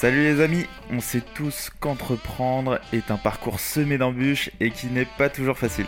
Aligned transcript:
Salut 0.00 0.22
les 0.22 0.40
amis, 0.40 0.64
on 0.90 1.00
sait 1.00 1.20
tous 1.20 1.68
qu'entreprendre 1.78 2.80
est 2.90 3.10
un 3.10 3.18
parcours 3.18 3.60
semé 3.60 3.98
d'embûches 3.98 4.48
et 4.58 4.70
qui 4.70 4.86
n'est 4.86 5.04
pas 5.04 5.28
toujours 5.28 5.58
facile. 5.58 5.84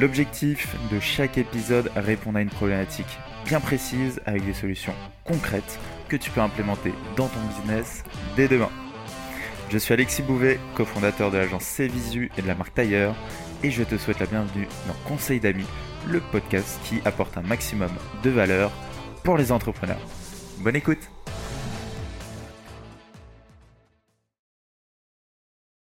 L'objectif 0.00 0.74
de 0.90 0.98
chaque 0.98 1.36
épisode 1.36 1.90
répond 1.94 2.34
à 2.34 2.40
une 2.40 2.48
problématique 2.48 3.18
bien 3.44 3.60
précise 3.60 4.22
avec 4.24 4.46
des 4.46 4.54
solutions 4.54 4.94
concrètes 5.24 5.78
que 6.08 6.16
tu 6.16 6.30
peux 6.30 6.40
implémenter 6.40 6.94
dans 7.14 7.28
ton 7.28 7.40
business 7.48 8.02
dès 8.34 8.48
demain. 8.48 8.70
Je 9.68 9.76
suis 9.76 9.92
Alexis 9.92 10.22
Bouvet, 10.22 10.58
cofondateur 10.74 11.30
de 11.30 11.36
l'agence 11.36 11.66
Cvisu 11.66 12.30
et 12.38 12.40
de 12.40 12.48
la 12.48 12.54
marque 12.54 12.72
Tailleur, 12.72 13.14
et 13.62 13.70
je 13.70 13.82
te 13.82 13.98
souhaite 13.98 14.20
la 14.20 14.26
bienvenue 14.26 14.66
dans 14.88 14.94
Conseil 15.06 15.38
d'amis, 15.38 15.68
le 16.08 16.20
podcast 16.20 16.80
qui 16.84 17.02
apporte 17.04 17.36
un 17.36 17.42
maximum 17.42 17.92
de 18.22 18.30
valeur 18.30 18.72
pour 19.22 19.36
les 19.36 19.52
entrepreneurs. 19.52 20.00
Bonne 20.60 20.76
écoute 20.76 21.10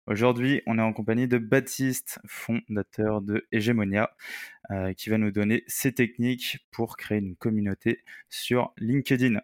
Aujourd'hui, 0.09 0.63
on 0.67 0.79
est 0.79 0.83
en 0.83 0.95
compagnie 0.95 1.29
de 1.29 1.37
Baptiste, 1.37 2.19
fondateur 2.27 3.21
de 3.21 3.47
Hegemonia, 3.53 4.17
euh, 4.71 4.95
qui 4.95 5.11
va 5.11 5.19
nous 5.19 5.31
donner 5.31 5.65
ses 5.67 5.93
techniques 5.93 6.67
pour 6.71 6.97
créer 6.97 7.19
une 7.19 7.37
communauté 7.37 8.03
sur 8.31 8.73
LinkedIn. 8.79 9.39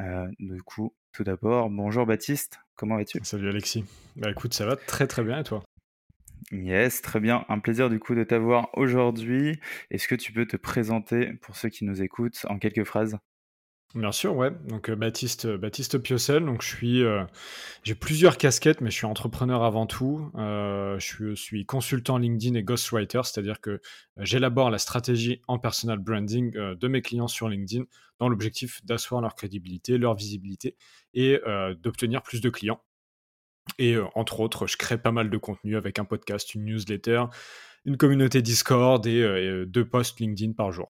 Euh, 0.00 0.26
du 0.40 0.64
coup, 0.64 0.92
tout 1.12 1.22
d'abord, 1.22 1.70
bonjour 1.70 2.06
Baptiste, 2.06 2.58
comment 2.74 2.96
vas-tu? 2.96 3.20
Salut 3.22 3.50
Alexis. 3.50 3.84
Bah 4.16 4.32
écoute, 4.32 4.52
ça 4.52 4.66
va 4.66 4.74
très 4.74 5.06
très 5.06 5.22
bien 5.22 5.38
et 5.38 5.44
toi? 5.44 5.62
Yes, 6.50 7.02
très 7.02 7.20
bien. 7.20 7.44
Un 7.48 7.60
plaisir 7.60 7.88
du 7.88 8.00
coup 8.00 8.16
de 8.16 8.24
t'avoir 8.24 8.70
aujourd'hui. 8.72 9.60
Est-ce 9.92 10.08
que 10.08 10.16
tu 10.16 10.32
peux 10.32 10.44
te 10.44 10.56
présenter 10.56 11.34
pour 11.34 11.54
ceux 11.54 11.68
qui 11.68 11.84
nous 11.84 12.02
écoutent 12.02 12.44
en 12.48 12.58
quelques 12.58 12.82
phrases? 12.82 13.16
Bien 13.96 14.12
sûr, 14.12 14.36
ouais. 14.36 14.52
Donc 14.68 14.88
euh, 14.88 14.94
Baptiste, 14.94 15.46
euh, 15.46 15.58
Baptiste 15.58 15.98
Piocel. 15.98 16.44
Donc 16.44 16.62
je 16.62 16.68
suis, 16.68 17.02
euh, 17.02 17.24
j'ai 17.82 17.96
plusieurs 17.96 18.38
casquettes, 18.38 18.80
mais 18.80 18.90
je 18.90 18.94
suis 18.94 19.06
entrepreneur 19.06 19.64
avant 19.64 19.86
tout. 19.86 20.30
je, 20.36 21.34
suis, 21.34 21.66
consultant 21.66 22.16
LinkedIn 22.18 22.54
et 22.54 22.62
ghostwriter, 22.62 23.22
c'est-à-dire 23.24 23.60
que 23.60 23.80
j'élabore 24.18 24.70
la 24.70 24.78
stratégie 24.78 25.42
en 25.48 25.58
personal 25.58 25.98
branding 25.98 26.52
de 26.52 26.88
mes 26.88 27.02
clients 27.02 27.26
sur 27.26 27.48
LinkedIn 27.48 27.84
dans 28.20 28.28
l'objectif 28.28 28.84
d'asseoir 28.84 29.20
leur 29.22 29.34
crédibilité, 29.34 29.98
leur 29.98 30.14
visibilité 30.14 30.76
et 31.14 31.40
d'obtenir 31.80 32.22
plus 32.22 32.40
de 32.40 32.50
clients. 32.50 32.82
Et 33.78 33.96
entre 34.14 34.40
autres, 34.40 34.66
je 34.66 34.76
crée 34.76 34.98
pas 34.98 35.12
mal 35.12 35.30
de 35.30 35.36
contenu 35.36 35.76
avec 35.76 35.98
un 35.98 36.04
podcast, 36.04 36.54
une 36.54 36.64
newsletter, 36.64 37.24
une 37.84 37.96
communauté 37.96 38.42
Discord 38.42 39.04
et 39.06 39.64
deux 39.66 39.88
posts 39.88 40.20
LinkedIn 40.20 40.52
par 40.52 40.70
jour. 40.70 40.92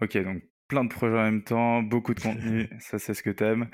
Ok, 0.00 0.16
donc 0.18 0.42
plein 0.70 0.84
de 0.84 0.88
projets 0.88 1.18
en 1.18 1.24
même 1.24 1.42
temps, 1.42 1.82
beaucoup 1.82 2.14
de 2.14 2.20
contenu, 2.20 2.68
ça 2.78 2.98
c'est 3.00 3.12
ce 3.12 3.24
que 3.24 3.30
tu 3.30 3.42
aimes. 3.44 3.68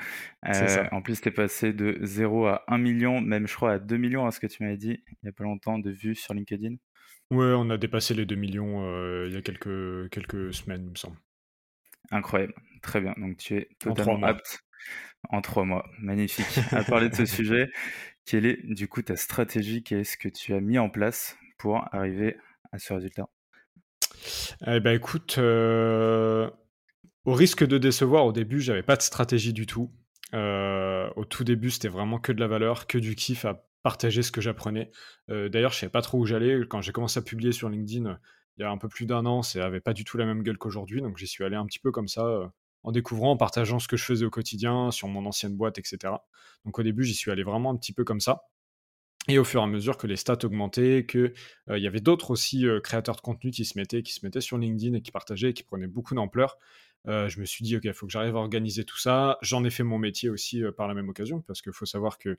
Euh, 0.47 0.87
en 0.93 1.03
plus, 1.03 1.21
tu 1.21 1.29
es 1.29 1.31
passé 1.31 1.75
de 1.75 1.99
0 2.01 2.47
à 2.47 2.65
1 2.69 2.79
million, 2.79 3.21
même 3.21 3.47
je 3.47 3.55
crois 3.55 3.73
à 3.73 3.79
2 3.79 3.99
millions, 3.99 4.27
à 4.27 4.31
ce 4.31 4.41
que 4.41 4.47
tu 4.47 4.63
m'avais 4.63 4.79
dit 4.79 5.05
il 5.07 5.19
n'y 5.23 5.29
a 5.29 5.33
pas 5.33 5.45
longtemps, 5.45 5.79
de 5.79 5.91
vues 5.91 6.15
sur 6.15 6.33
LinkedIn. 6.33 6.75
Ouais, 7.31 7.53
on 7.55 7.69
a 7.69 7.77
dépassé 7.77 8.15
les 8.15 8.25
2 8.25 8.35
millions 8.35 8.83
euh, 8.83 9.27
il 9.29 9.35
y 9.35 9.37
a 9.37 9.43
quelques, 9.43 10.09
quelques 10.11 10.55
semaines, 10.55 10.85
il 10.85 10.91
me 10.91 10.97
semble. 10.97 11.19
Incroyable, 12.11 12.55
très 12.83 13.03
bien. 13.03 13.15
Donc 13.19 13.37
tu 13.37 13.57
es 13.57 13.69
totalement 13.79 14.27
apte 14.27 14.65
en 15.29 15.43
3 15.43 15.65
mois. 15.65 15.87
Magnifique. 15.99 16.47
à 16.73 16.83
parler 16.83 17.11
de 17.11 17.15
ce 17.15 17.27
sujet, 17.27 17.71
quelle 18.25 18.47
est 18.47 18.63
du 18.65 18.89
coup 18.89 19.03
ta 19.03 19.17
stratégie? 19.17 19.83
Qu'est-ce 19.83 20.17
que 20.17 20.31
tu 20.31 20.55
as 20.55 20.61
mis 20.61 20.79
en 20.79 20.89
place 20.89 21.37
pour 21.59 21.85
arriver 21.95 22.39
à 22.73 22.79
ce 22.79 22.95
résultat? 22.95 23.29
Eh 24.67 24.81
ben 24.81 24.97
écoute, 24.97 25.37
euh, 25.39 26.51
au 27.27 27.35
risque 27.35 27.67
de 27.67 27.77
décevoir, 27.77 28.25
au 28.25 28.33
début, 28.33 28.61
j'avais 28.61 28.85
pas 28.85 28.97
de 28.97 29.03
stratégie 29.03 29.53
du 29.53 29.67
tout. 29.67 29.91
Euh, 30.33 31.11
au 31.17 31.25
tout 31.25 31.43
début, 31.43 31.71
c'était 31.71 31.89
vraiment 31.89 32.21
que 32.21 32.31
de 32.31 32.39
la 32.39 32.47
valeur, 32.47 32.87
que 32.87 32.99
du 32.99 33.17
kiff 33.17 33.45
à 33.45 33.67
partager 33.83 34.23
ce 34.23 34.31
que 34.31 34.41
j'apprenais. 34.41 34.93
Euh, 35.29 35.49
d'ailleurs, 35.49 35.73
je 35.73 35.79
savais 35.81 35.91
pas 35.91 36.03
trop 36.03 36.19
où 36.19 36.25
j'allais. 36.25 36.61
Quand 36.69 36.81
j'ai 36.83 36.93
commencé 36.93 37.19
à 37.19 37.23
publier 37.23 37.53
sur 37.53 37.69
LinkedIn 37.69 38.19
il 38.59 38.63
y 38.63 38.65
a 38.65 38.71
un 38.71 38.79
peu 38.79 38.89
plus 38.89 39.05
d'un 39.07 39.27
an, 39.27 39.43
ça 39.43 39.67
avait 39.67 39.81
pas 39.81 39.93
du 39.93 40.05
tout 40.05 40.17
la 40.17 40.25
même 40.25 40.43
gueule 40.43 40.57
qu'aujourd'hui. 40.57 41.03
Donc 41.03 41.19
j'y 41.19 41.27
suis 41.27 41.45
allé 41.45 41.57
un 41.57 41.67
petit 41.67 41.81
peu 41.81 41.91
comme 41.91 42.09
ça, 42.09 42.25
euh, 42.25 42.47
en 42.85 42.93
découvrant, 42.93 43.33
en 43.33 43.37
partageant 43.37 43.81
ce 43.81 43.89
que 43.89 43.97
je 43.97 44.05
faisais 44.05 44.25
au 44.25 44.31
quotidien, 44.31 44.93
sur 44.93 45.09
mon 45.09 45.27
ancienne 45.27 45.57
boîte, 45.57 45.79
etc. 45.79 46.15
Donc 46.65 46.79
au 46.79 46.83
début, 46.85 47.03
j'y 47.05 47.15
suis 47.15 47.33
allé 47.33 47.43
vraiment 47.43 47.71
un 47.71 47.77
petit 47.77 47.93
peu 47.93 48.05
comme 48.05 48.21
ça. 48.21 48.45
Et 49.29 49.39
au 49.41 49.45
fur 49.45 49.61
et 49.61 49.65
à 49.65 49.67
mesure 49.67 49.99
que 49.99 50.07
les 50.07 50.17
stats 50.17 50.39
augmentaient, 50.45 51.05
qu'il 51.07 51.35
il 51.69 51.83
y 51.83 51.89
avait 51.89 52.01
d'autres 52.01 52.31
aussi 52.31 52.65
créateurs 52.85 53.17
de 53.17 53.21
contenu 53.21 53.51
qui 53.51 53.65
se 53.65 53.77
mettaient, 53.77 54.05
qui 54.05 54.13
se 54.13 54.25
mettaient 54.25 54.41
sur 54.41 54.57
LinkedIn 54.57 54.95
et 54.95 55.03
qui 55.03 55.11
partageaient, 55.11 55.51
et 55.51 55.53
qui 55.53 55.65
prenaient 55.65 55.89
beaucoup 55.89 56.15
d'ampleur, 56.15 56.57
euh, 57.09 57.29
je 57.29 57.41
me 57.41 57.45
suis 57.45 57.65
dit, 57.65 57.77
OK, 57.77 57.85
il 57.85 57.93
faut 57.93 58.07
que 58.07 58.13
j'arrive 58.13 58.37
à 58.37 58.41
organiser 58.41 58.85
tout 58.85 58.99
ça. 58.99 59.39
J'en 59.43 59.65
ai 59.65 59.71
fait 59.71 59.85
mon 59.85 59.99
métier 59.99 60.29
aussi 60.29 60.63
euh, 60.63 60.73
par 60.73 60.89
la 60.89 60.95
même 60.95 61.09
occasion, 61.09 61.41
parce 61.43 61.63
qu'il 61.63 61.73
faut 61.73 61.87
savoir 61.87 62.19
que 62.19 62.37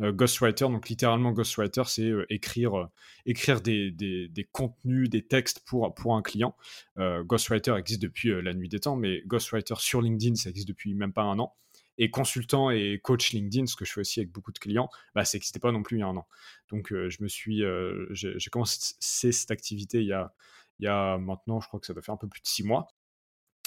euh, 0.00 0.12
ghostwriter, 0.12 0.66
donc 0.66 0.88
littéralement 0.88 1.32
ghostwriter, 1.32 1.82
c'est 1.86 2.12
écrire, 2.28 2.88
écrire 3.24 3.60
des, 3.60 3.90
des, 3.90 4.48
contenus, 4.52 5.08
des 5.08 5.26
textes 5.26 5.60
pour, 5.66 5.94
pour 5.94 6.16
un 6.16 6.22
client. 6.22 6.54
ghostwriter 6.98 7.74
existe 7.78 8.02
depuis 8.02 8.30
la 8.42 8.52
nuit 8.52 8.68
des 8.68 8.80
temps, 8.80 8.96
mais 8.96 9.22
ghostwriter 9.26 9.74
sur 9.78 10.02
LinkedIn, 10.02 10.34
ça 10.34 10.50
existe 10.50 10.68
depuis 10.68 10.94
même 10.94 11.12
pas 11.12 11.22
un 11.22 11.38
an. 11.38 11.54
Et 11.98 12.10
consultant 12.10 12.68
et 12.70 13.00
coach 13.02 13.32
LinkedIn, 13.32 13.64
ce 13.64 13.74
que 13.74 13.86
je 13.86 13.92
fais 13.94 14.02
aussi 14.02 14.20
avec 14.20 14.30
beaucoup 14.30 14.52
de 14.52 14.58
clients, 14.58 14.90
bah, 15.14 15.24
ça 15.24 15.38
n'existait 15.38 15.60
pas 15.60 15.72
non 15.72 15.82
plus 15.82 15.96
il 15.96 16.00
y 16.00 16.02
a 16.02 16.08
un 16.08 16.16
an. 16.18 16.28
Donc 16.70 16.88
je 16.90 17.22
me 17.22 17.28
suis, 17.28 17.62
j'ai 18.10 18.50
commencé 18.50 18.94
cette 19.00 19.50
activité 19.50 20.02
il 20.02 20.08
y 20.08 20.12
a, 20.12 20.34
il 20.78 20.84
y 20.84 20.88
a 20.88 21.16
maintenant, 21.16 21.58
je 21.60 21.68
crois 21.68 21.80
que 21.80 21.86
ça 21.86 21.94
doit 21.94 22.02
faire 22.02 22.14
un 22.14 22.18
peu 22.18 22.28
plus 22.28 22.42
de 22.42 22.46
six 22.46 22.64
mois 22.64 22.86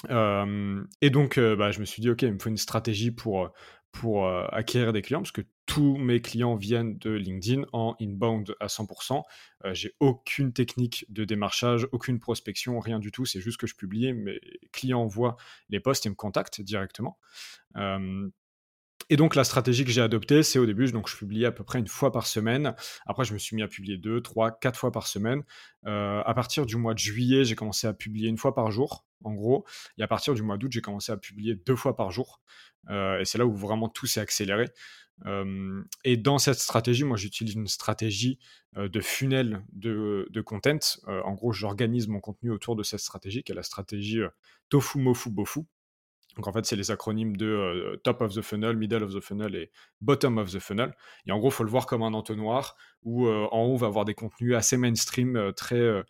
et 0.08 1.10
donc, 1.10 1.40
bah, 1.40 1.72
je 1.72 1.80
me 1.80 1.86
suis 1.86 2.02
dit, 2.02 2.10
OK, 2.10 2.22
il 2.22 2.34
me 2.34 2.40
faut 2.40 2.50
une 2.50 2.58
stratégie 2.58 3.12
pour, 3.12 3.52
pour 3.92 4.28
acquérir 4.28 4.94
des 4.94 5.02
clients, 5.02 5.22
parce 5.22 5.32
que 5.32 5.42
tous 5.66 5.98
mes 5.98 6.22
clients 6.22 6.56
viennent 6.56 6.98
de 6.98 7.12
LinkedIn 7.12 7.64
en 7.74 7.96
inbound 8.02 8.56
à 8.60 8.68
100%. 8.68 9.24
j'ai 9.74 9.94
aucune 10.00 10.54
technique 10.54 11.06
de 11.10 11.26
démarchage, 11.26 11.88
aucune 11.92 12.20
prospection, 12.20 12.80
rien 12.80 13.00
du 13.00 13.12
tout. 13.12 13.26
C'est 13.26 13.42
juste 13.42 13.60
que 13.60 13.68
je 13.68 13.76
publie, 13.76 14.14
mes 14.14 14.40
clients 14.72 15.06
voient 15.06 15.38
les 15.70 15.80
posts 15.80 16.06
et 16.06 16.10
me 16.10 16.16
contactent 16.16 16.62
directement. 16.62 17.20
Et 19.10 19.16
donc 19.16 19.36
la 19.36 19.44
stratégie 19.44 19.86
que 19.86 19.92
j'ai 19.92 20.02
adoptée, 20.02 20.44
c'est 20.44 20.60
au 20.60 20.66
début, 20.66 20.92
donc 20.92 21.10
je 21.10 21.16
publiais 21.16 21.48
à 21.48 21.52
peu 21.52 21.64
près 21.64 21.80
une 21.80 21.88
fois 21.88 22.12
par 22.12 22.28
semaine. 22.28 22.76
Après, 23.06 23.24
je 23.24 23.34
me 23.34 23.40
suis 23.40 23.56
mis 23.56 23.64
à 23.64 23.68
publier 23.68 23.98
deux, 23.98 24.22
trois, 24.22 24.52
quatre 24.52 24.78
fois 24.78 24.92
par 24.92 25.08
semaine. 25.08 25.44
Euh, 25.86 26.22
à 26.26 26.34
partir 26.34 26.66
du 26.66 26.76
mois 26.76 26.94
de 26.94 27.00
juillet, 27.00 27.44
j'ai 27.44 27.56
commencé 27.56 27.88
à 27.88 27.94
publier 27.94 28.30
une 28.30 28.38
fois 28.38 28.54
par 28.54 28.72
jour, 28.72 29.06
en 29.24 29.34
gros. 29.34 29.66
Et 29.98 30.04
à 30.04 30.08
partir 30.08 30.34
du 30.34 30.44
mois 30.44 30.58
d'août, 30.58 30.72
j'ai 30.72 30.82
commencé 30.82 31.12
à 31.12 31.18
publier 31.18 31.56
deux 31.56 31.76
fois 31.76 31.96
par 31.96 32.12
jour. 32.12 32.42
Euh, 32.90 33.20
et 33.20 33.26
c'est 33.26 33.38
là 33.38 33.46
où 33.46 33.56
vraiment 33.56 33.90
tout 33.90 34.06
s'est 34.06 34.20
accéléré. 34.20 34.66
Euh, 35.26 35.81
et 36.04 36.16
dans 36.16 36.38
cette 36.38 36.60
stratégie, 36.60 37.04
moi, 37.04 37.18
j'utilise 37.18 37.56
une 37.56 37.68
stratégie 37.68 38.38
de 38.76 39.02
funnel 39.02 39.64
de, 39.74 40.28
de 40.30 40.42
content. 40.42 40.78
en 41.08 41.34
gros, 41.34 41.52
j'organise 41.52 42.08
mon 42.08 42.20
contenu 42.20 42.52
autour 42.52 42.76
de 42.76 42.84
cette 42.84 43.00
stratégie, 43.00 43.42
qui 43.42 43.52
est 43.52 43.56
la 43.56 43.64
stratégie 43.64 44.22
Tofu, 44.70 45.00
Mofu, 45.00 45.31
Bofu. 45.31 45.62
Donc 46.40 46.48
en 46.48 46.54
fait, 46.54 46.66
c'est 46.66 46.78
les 46.78 46.90
acronymes 46.90 47.36
de 47.36 47.48
euh, 47.48 47.98
top 47.98 48.22
of 48.22 48.34
the 48.34 48.42
funnel, 48.42 48.78
middle 48.78 49.04
of 49.04 49.14
the 49.14 49.20
funnel 49.20 49.58
et 49.58 49.72
bottom 50.00 50.38
of 50.38 50.50
the 50.50 50.60
funnel. 50.60 50.96
Et 51.26 51.34
en 51.34 51.38
gros, 51.38 51.50
il 51.50 51.54
faut 51.54 51.66
le 51.66 51.70
voir 51.70 51.86
comme 51.86 52.02
un 52.02 52.14
entonnoir 52.14 52.78
où 53.04 53.28
euh, 53.28 53.50
en 53.52 53.66
haut, 53.66 53.74
on 53.74 53.76
va 53.76 53.88
avoir 53.88 54.06
des 54.06 54.14
contenus 54.14 54.56
assez 54.56 54.78
mainstream, 54.78 55.36
euh, 55.36 55.52
très 55.52 56.02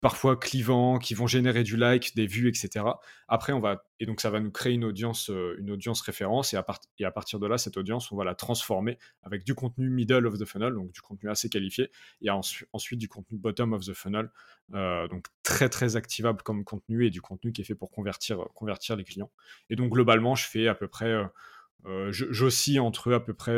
parfois 0.00 0.36
clivants, 0.36 0.98
qui 0.98 1.14
vont 1.14 1.26
générer 1.26 1.62
du 1.62 1.76
like, 1.76 2.14
des 2.14 2.26
vues, 2.26 2.48
etc. 2.48 2.84
Après, 3.28 3.52
on 3.52 3.60
va 3.60 3.82
et 4.00 4.06
donc 4.06 4.20
ça 4.20 4.30
va 4.30 4.40
nous 4.40 4.50
créer 4.50 4.74
une 4.74 4.84
audience, 4.84 5.28
euh, 5.30 5.56
une 5.58 5.70
audience 5.70 6.00
référence 6.00 6.54
et 6.54 6.56
à, 6.56 6.62
partir 6.62 7.38
de 7.40 7.46
là, 7.46 7.58
cette 7.58 7.76
audience, 7.76 8.12
on 8.12 8.16
va 8.16 8.24
la 8.24 8.34
transformer 8.34 8.98
avec 9.22 9.44
du 9.44 9.54
contenu 9.54 9.90
middle 9.90 10.26
of 10.26 10.38
the 10.38 10.44
funnel, 10.44 10.74
donc 10.74 10.92
du 10.92 11.00
contenu 11.00 11.28
assez 11.28 11.48
qualifié, 11.48 11.90
et 12.22 12.30
ensuite 12.30 12.98
du 12.98 13.08
contenu 13.08 13.38
bottom 13.38 13.72
of 13.72 13.84
the 13.84 13.94
funnel, 13.94 14.30
euh, 14.74 15.08
donc 15.08 15.26
très 15.42 15.68
très 15.68 15.96
activable 15.96 16.42
comme 16.42 16.64
contenu 16.64 17.06
et 17.06 17.10
du 17.10 17.20
contenu 17.20 17.52
qui 17.52 17.62
est 17.62 17.64
fait 17.64 17.74
pour 17.74 17.90
convertir, 17.90 18.44
convertir 18.54 18.94
les 18.94 19.04
clients. 19.04 19.30
Et 19.68 19.76
donc 19.76 19.90
globalement, 19.90 20.34
je 20.36 20.46
fais 20.46 20.68
à 20.68 20.74
peu 20.74 20.86
près 20.86 21.06
euh, 21.06 21.24
euh, 21.86 22.10
j'oscille 22.12 22.80
entre 22.80 23.12
à 23.12 23.24
peu 23.24 23.34
près 23.34 23.56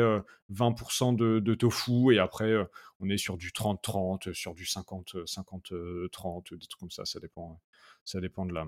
20% 0.51 1.15
de, 1.15 1.39
de, 1.39 1.55
tofu 1.55 2.13
et 2.13 2.19
après 2.19 2.53
on 2.99 3.09
est 3.09 3.17
sur 3.17 3.37
du 3.37 3.49
30-30, 3.49 4.33
sur 4.33 4.53
du 4.53 4.63
50-50-30, 4.63 6.53
des 6.53 6.67
trucs 6.67 6.79
comme 6.79 6.91
ça, 6.91 7.05
ça 7.05 7.19
dépend, 7.19 7.59
ça 8.05 8.21
dépend 8.21 8.45
de 8.45 8.53
la. 8.53 8.67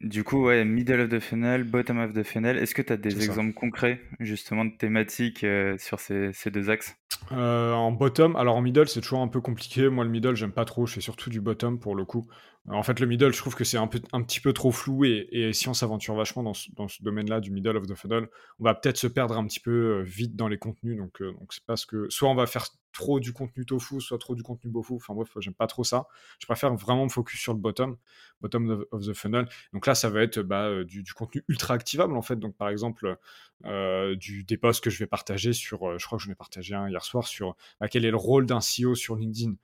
Du 0.00 0.24
coup, 0.24 0.44
ouais, 0.44 0.64
middle 0.64 1.00
of 1.00 1.10
the 1.10 1.20
funnel, 1.20 1.64
bottom 1.64 1.98
of 1.98 2.14
the 2.14 2.22
funnel. 2.22 2.56
Est-ce 2.56 2.74
que 2.74 2.80
tu 2.80 2.92
as 2.92 2.96
des 2.96 3.22
exemples 3.24 3.52
concrets 3.52 4.00
justement 4.18 4.64
de 4.64 4.74
thématiques 4.76 5.44
sur 5.78 6.00
ces, 6.00 6.32
ces, 6.32 6.50
deux 6.50 6.70
axes? 6.70 6.96
En 7.30 7.92
bottom, 7.92 8.36
alors 8.36 8.56
en 8.56 8.62
middle, 8.62 8.88
c'est 8.88 9.00
toujours 9.00 9.20
un 9.20 9.28
peu 9.28 9.40
compliqué. 9.40 9.88
Moi, 9.88 10.04
le 10.04 10.10
middle, 10.10 10.36
j'aime 10.36 10.52
pas 10.52 10.64
trop. 10.64 10.86
Je 10.86 10.94
fais 10.94 11.00
surtout 11.00 11.28
du 11.28 11.40
bottom 11.40 11.80
pour 11.80 11.96
le 11.96 12.04
coup. 12.04 12.26
En 12.70 12.82
fait, 12.82 12.98
le 12.98 13.06
middle, 13.06 13.30
je 13.30 13.38
trouve 13.38 13.54
que 13.54 13.64
c'est 13.64 13.76
un, 13.76 13.86
petit 13.86 14.40
peu 14.40 14.54
trop 14.54 14.72
flou 14.72 15.04
et, 15.04 15.50
si 15.52 15.68
on 15.68 15.74
s'aventure 15.74 16.14
vachement 16.14 16.42
dans 16.42 16.54
ce, 16.54 17.02
domaine-là 17.02 17.40
du 17.40 17.50
middle 17.50 17.76
of 17.76 17.86
the 17.86 17.94
funnel, 17.94 18.28
on 18.58 18.64
va 18.64 18.74
peut-être 18.74 18.96
se 18.96 19.06
perdre 19.06 19.36
un 19.36 19.46
petit 19.46 19.60
peu 19.60 19.98
euh, 19.98 20.02
vite 20.02 20.34
dans 20.34 20.48
les 20.48 20.56
contenus. 20.56 20.96
Donc, 20.96 21.20
euh, 21.20 21.34
c'est 21.50 21.64
parce 21.66 21.84
que 21.84 22.08
soit 22.08 22.30
on 22.30 22.34
va 22.34 22.46
faire 22.46 22.68
trop 22.92 23.20
du 23.20 23.34
contenu 23.34 23.66
tofu, 23.66 24.00
soit 24.00 24.16
trop 24.18 24.34
du 24.34 24.42
contenu 24.42 24.70
bofu. 24.70 24.94
Enfin 24.94 25.12
bref, 25.12 25.28
j'aime 25.40 25.52
pas 25.52 25.66
trop 25.66 25.84
ça. 25.84 26.06
Je 26.38 26.46
préfère 26.46 26.74
vraiment 26.74 27.04
me 27.04 27.10
focus 27.10 27.38
sur 27.38 27.52
le 27.52 27.58
bottom, 27.58 27.98
bottom 28.40 28.86
of, 28.92 29.06
the 29.06 29.12
funnel. 29.12 29.46
Donc 29.74 29.86
là, 29.86 29.94
ça 29.94 30.08
va 30.08 30.22
être 30.22 30.40
bah, 30.40 30.68
euh, 30.68 30.84
du, 30.84 31.04
contenu 31.12 31.44
ultra 31.48 31.74
activable 31.74 32.16
en 32.16 32.22
fait. 32.22 32.36
Donc 32.36 32.56
par 32.56 32.70
exemple, 32.70 33.18
des 33.62 34.56
posts 34.58 34.82
que 34.82 34.88
je 34.88 34.98
vais 34.98 35.06
partager 35.06 35.52
sur, 35.52 35.98
je 35.98 36.06
crois 36.06 36.16
que 36.16 36.24
je 36.24 36.28
vais 36.28 36.34
partager 36.34 36.74
un 36.74 36.88
hier 36.88 37.04
soir 37.04 37.26
sur 37.26 37.56
bah, 37.78 37.88
quel 37.88 38.06
est 38.06 38.10
le 38.10 38.16
rôle 38.16 38.46
d'un 38.46 38.60
CEO 38.60 38.94
sur 38.94 39.16
LinkedIn? 39.16 39.54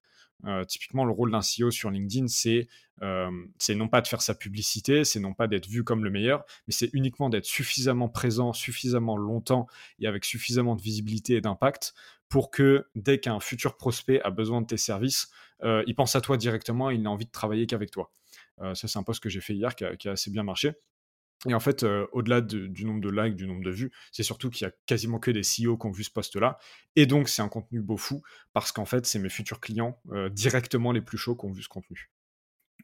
Euh, 0.47 0.65
typiquement, 0.65 1.05
le 1.05 1.13
rôle 1.13 1.31
d'un 1.31 1.41
CEO 1.41 1.71
sur 1.71 1.91
LinkedIn, 1.91 2.27
euh, 3.03 3.31
c'est 3.59 3.75
non 3.75 3.89
pas 3.89 4.01
de 4.01 4.07
faire 4.07 4.23
sa 4.23 4.35
publicité, 4.35 5.05
c'est 5.05 5.21
non 5.21 5.35
pas 5.35 5.47
d'être 5.47 5.69
vu 5.69 5.85
comme 5.85 6.05
le 6.05 6.11
meilleur, 6.11 6.45
mais 6.67 6.73
c'est 6.73 6.91
uniquement 6.93 7.29
d'être 7.29 7.45
suffisamment 7.45 8.09
présent, 8.09 8.53
suffisamment 8.53 9.17
longtemps 9.17 9.67
et 9.99 10.07
avec 10.07 10.25
suffisamment 10.25 10.77
de 10.77 10.83
visibilité 10.83 11.37
et 11.37 11.41
d'impact 11.41 11.95
pour 12.29 12.51
que 12.51 12.87
dès 12.95 13.19
qu'un 13.19 13.41
futur 13.41 13.77
prospect 13.77 14.21
a 14.23 14.31
besoin 14.31 14.61
de 14.61 14.67
tes 14.67 14.77
services, 14.77 15.31
euh, 15.63 15.83
il 15.87 15.95
pense 15.95 16.15
à 16.15 16.21
toi 16.21 16.37
directement 16.37 16.91
et 16.91 16.95
il 16.95 17.03
n'a 17.03 17.11
envie 17.11 17.27
de 17.27 17.31
travailler 17.31 17.67
qu'avec 17.67 17.91
toi. 17.91 18.11
ça, 18.75 18.89
c'est 18.89 18.99
un 18.99 19.03
post 19.03 19.23
que 19.23 19.31
j'ai 19.31 19.41
fait 19.41 19.55
hier 19.55 19.75
qui 19.75 19.85
a 19.85 20.13
assez 20.13 20.31
bien 20.31 20.43
marché. 20.43 20.75
Et 21.49 21.55
en 21.55 21.61
fait, 21.61 21.85
euh, 21.85 22.07
au-delà 22.13 22.41
du 22.43 22.85
nombre 22.85 23.01
de 23.01 23.09
likes, 23.11 23.37
du 23.37 23.47
nombre 23.47 23.65
de 23.65 23.71
vues, 23.71 23.91
c'est 24.13 24.23
surtout 24.23 24.51
qu'il 24.51 24.67
y 24.67 24.69
a 24.69 24.73
quasiment 24.87 25.19
que 25.19 25.31
des 25.31 25.41
CEO 25.41 25.79
qui 25.79 25.87
ont 25.87 25.91
vu 25.91 26.05
ce 26.05 26.11
post-là. 26.11 26.59
Et 26.97 27.07
donc, 27.07 27.29
c'est 27.29 27.41
un 27.41 27.49
contenu 27.49 27.81
beau 27.81 27.97
fou, 27.97 28.23
parce 28.53 28.73
qu'en 28.73 28.85
fait, 28.85 29.07
c'est 29.07 29.19
mes 29.19 29.31
futurs 29.31 29.61
clients 29.61 29.99
euh, 30.13 30.29
directement 30.29 30.93
les 30.93 31.01
plus 31.01 31.17
chauds 31.17 31.37
qui 31.37 31.47
ont 31.47 31.53
vu 31.53 31.63
ce 31.63 31.69
contenu. 31.69 32.11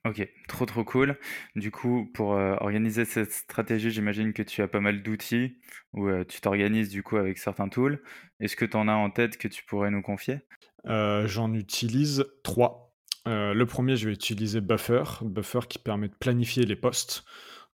Ok, 0.07 0.27
trop 0.49 0.67
trop 0.67 0.85
cool. 0.85 1.19
Du 1.55 1.71
coup, 1.71 2.11
pour 2.15 2.35
euh, 2.35 2.55
organiser 2.61 3.05
cette 3.05 3.33
stratégie, 3.33 3.91
j'imagine 3.91 4.33
que 4.33 4.43
tu 4.43 4.63
as 4.63 4.69
pas 4.69 4.81
mal 4.81 5.03
d'outils, 5.03 5.59
ou 5.93 6.09
tu 6.25 6.41
t'organises 6.41 6.89
du 6.89 7.03
coup 7.03 7.17
avec 7.17 7.39
certains 7.39 7.69
tools. 7.69 8.01
Est-ce 8.41 8.57
que 8.57 8.65
tu 8.65 8.77
en 8.77 8.89
as 8.89 8.95
en 8.95 9.11
tête 9.11 9.37
que 9.37 9.49
tu 9.49 9.65
pourrais 9.65 9.91
nous 9.91 10.03
confier? 10.03 10.41
J'en 10.85 11.53
utilise 11.53 12.25
trois. 12.45 12.95
le 13.27 13.65
premier, 13.65 13.97
je 13.97 14.07
vais 14.07 14.15
utiliser 14.15 14.61
Buffer. 14.61 15.03
Buffer 15.23 15.61
qui 15.69 15.79
permet 15.79 16.09
de 16.09 16.15
planifier 16.15 16.65
les 16.65 16.77
posts. 16.77 17.25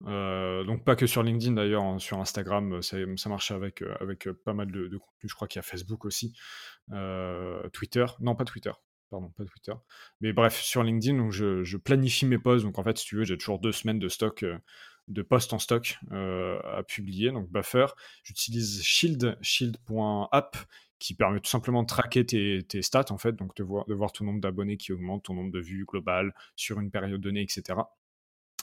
Euh, 0.07 0.65
donc 0.65 0.85
pas 0.85 0.97
que 0.97 1.07
sur 1.07 1.23
LinkedIn 1.23 1.53
d'ailleurs, 1.53 1.85
hein, 1.85 1.99
sur 1.99 2.19
Instagram, 2.19 2.75
euh, 2.75 2.83
ça, 2.83 3.29
marche 3.29 3.51
avec, 3.51 3.83
euh, 3.83 4.33
pas 4.45 4.55
mal 4.55 4.71
de, 4.71 4.89
contenu. 4.97 5.29
Je 5.29 5.35
crois 5.35 5.49
qu'il 5.49 5.59
y 5.59 5.61
a 5.61 5.63
Facebook 5.63 6.05
aussi, 6.05 6.35
Twitter, 7.73 8.07
non 8.21 8.35
pas 8.35 8.45
Twitter, 8.45 8.73
pardon, 9.11 9.31
pas 9.31 9.45
Twitter. 9.45 9.75
Mais 10.21 10.33
bref, 10.33 10.61
sur 10.61 10.83
LinkedIn, 10.83 11.31
je, 11.31 11.77
planifie 11.77 12.27
mes 12.27 12.39
posts. 12.39 12.65
Donc 12.65 12.79
en 12.79 12.85
fait, 12.85 12.99
si 12.99 13.07
tu 13.07 13.17
veux, 13.17 13.25
j'ai 13.25 13.39
toujours 13.39 13.59
deux 13.59 13.73
semaines 13.73 13.99
de 13.99 14.09
stock, 14.09 14.45
de 15.09 15.23
posts 15.23 15.53
en 15.53 15.59
stock 15.59 15.99
à 16.11 16.83
publier. 16.83 17.31
Donc 17.31 17.51
Buffer, 17.51 17.87
j'utilise 18.25 18.83
Shield, 18.83 19.39
shield.app 19.41 20.57
qui 20.99 21.15
permet 21.15 21.41
tout 21.41 21.51
simplement 21.51 21.83
de 21.83 21.89
traquer 21.89 22.25
tes, 22.25 22.83
stats 22.83 23.07
en 23.11 23.19
fait, 23.19 23.33
donc 23.33 23.57
de 23.57 23.65
voir, 23.65 23.85
de 23.87 23.95
voir 23.95 24.13
ton 24.13 24.25
nombre 24.25 24.41
d'abonnés 24.41 24.77
qui 24.77 24.93
augmente, 24.93 25.25
ton 25.25 25.35
nombre 25.35 25.51
de 25.51 25.59
vues 25.59 25.85
globales 25.85 26.33
sur 26.55 26.79
une 26.79 26.93
période 26.93 27.21
donnée, 27.21 27.43
etc 27.43 27.81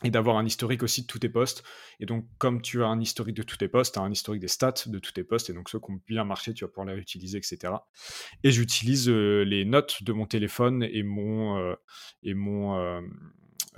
et 0.03 0.11
d'avoir 0.11 0.37
un 0.37 0.45
historique 0.45 0.83
aussi 0.83 1.01
de 1.01 1.07
tous 1.07 1.19
tes 1.19 1.29
posts. 1.29 1.63
Et 1.99 2.05
donc, 2.05 2.25
comme 2.37 2.61
tu 2.61 2.83
as 2.83 2.87
un 2.87 2.99
historique 2.99 3.35
de 3.35 3.43
tous 3.43 3.57
tes 3.57 3.67
posts, 3.67 3.95
tu 3.95 3.99
as 3.99 4.03
un 4.03 4.11
historique 4.11 4.41
des 4.41 4.47
stats 4.47 4.73
de 4.85 4.99
tous 4.99 5.11
tes 5.11 5.23
posts, 5.23 5.49
et 5.49 5.53
donc 5.53 5.69
ceux 5.69 5.79
qui 5.79 5.91
ont 5.91 5.99
bien 6.07 6.23
marché, 6.23 6.53
tu 6.53 6.63
vas 6.63 6.69
pouvoir 6.69 6.87
les 6.87 6.93
réutiliser, 6.93 7.37
etc. 7.37 7.73
Et 8.43 8.51
j'utilise 8.51 9.09
euh, 9.09 9.43
les 9.43 9.65
notes 9.65 10.03
de 10.03 10.13
mon 10.13 10.25
téléphone 10.25 10.83
et 10.83 11.03
mon, 11.03 11.57
euh, 11.57 11.75
et 12.23 12.33
mon 12.33 12.77
euh, 12.77 13.01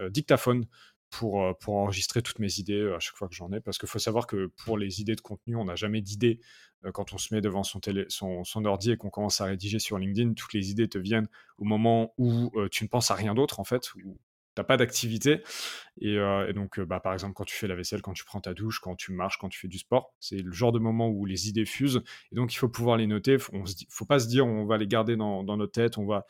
dictaphone 0.09 0.65
pour, 1.09 1.57
pour 1.59 1.75
enregistrer 1.75 2.21
toutes 2.21 2.39
mes 2.39 2.59
idées 2.59 2.89
à 2.95 2.99
chaque 2.99 3.15
fois 3.15 3.27
que 3.27 3.35
j'en 3.35 3.51
ai, 3.51 3.59
parce 3.59 3.77
qu'il 3.77 3.89
faut 3.89 3.99
savoir 3.99 4.27
que 4.27 4.47
pour 4.63 4.77
les 4.77 5.01
idées 5.01 5.15
de 5.15 5.21
contenu, 5.21 5.57
on 5.57 5.65
n'a 5.65 5.75
jamais 5.75 6.01
d'idées 6.01 6.39
quand 6.93 7.13
on 7.13 7.17
se 7.17 7.33
met 7.33 7.41
devant 7.41 7.63
son, 7.63 7.79
télé, 7.79 8.05
son, 8.07 8.43
son 8.43 8.63
ordi 8.63 8.91
et 8.91 8.97
qu'on 8.97 9.09
commence 9.09 9.41
à 9.41 9.45
rédiger 9.45 9.77
sur 9.77 9.99
LinkedIn, 9.99 10.33
toutes 10.33 10.53
les 10.53 10.71
idées 10.71 10.87
te 10.87 10.97
viennent 10.97 11.27
au 11.57 11.65
moment 11.65 12.13
où 12.17 12.49
tu 12.71 12.85
ne 12.85 12.89
penses 12.89 13.11
à 13.11 13.15
rien 13.15 13.35
d'autre, 13.35 13.59
en 13.59 13.65
fait, 13.65 13.91
t'as 14.55 14.63
pas 14.63 14.77
d'activité. 14.77 15.41
Et, 15.99 16.17
euh, 16.17 16.51
donc, 16.53 16.79
euh, 16.79 16.85
bah, 16.85 16.99
par 16.99 17.13
exemple, 17.13 17.33
quand 17.33 17.45
tu 17.45 17.55
fais 17.55 17.67
la 17.67 17.75
vaisselle, 17.75 18.01
quand 18.01 18.13
tu 18.13 18.23
prends 18.25 18.41
ta 18.41 18.53
douche, 18.53 18.79
quand 18.79 18.95
tu 18.95 19.11
marches, 19.11 19.37
quand 19.37 19.49
tu 19.49 19.59
fais 19.59 19.67
du 19.67 19.77
sport, 19.77 20.13
c'est 20.19 20.41
le 20.41 20.51
genre 20.51 20.71
de 20.71 20.79
moment 20.79 21.09
où 21.09 21.25
les 21.25 21.49
idées 21.49 21.65
fusent. 21.65 22.01
Et 22.31 22.35
donc, 22.35 22.53
il 22.53 22.57
faut 22.57 22.69
pouvoir 22.69 22.97
les 22.97 23.07
noter. 23.07 23.37
On 23.53 23.65
se 23.65 23.75
faut 23.89 24.05
pas 24.05 24.19
se 24.19 24.27
dire 24.27 24.45
on 24.45 24.65
va 24.65 24.77
les 24.77 24.87
garder 24.87 25.15
dans, 25.15 25.43
dans 25.43 25.57
notre 25.57 25.73
tête, 25.73 25.97
on 25.97 26.05
va, 26.05 26.25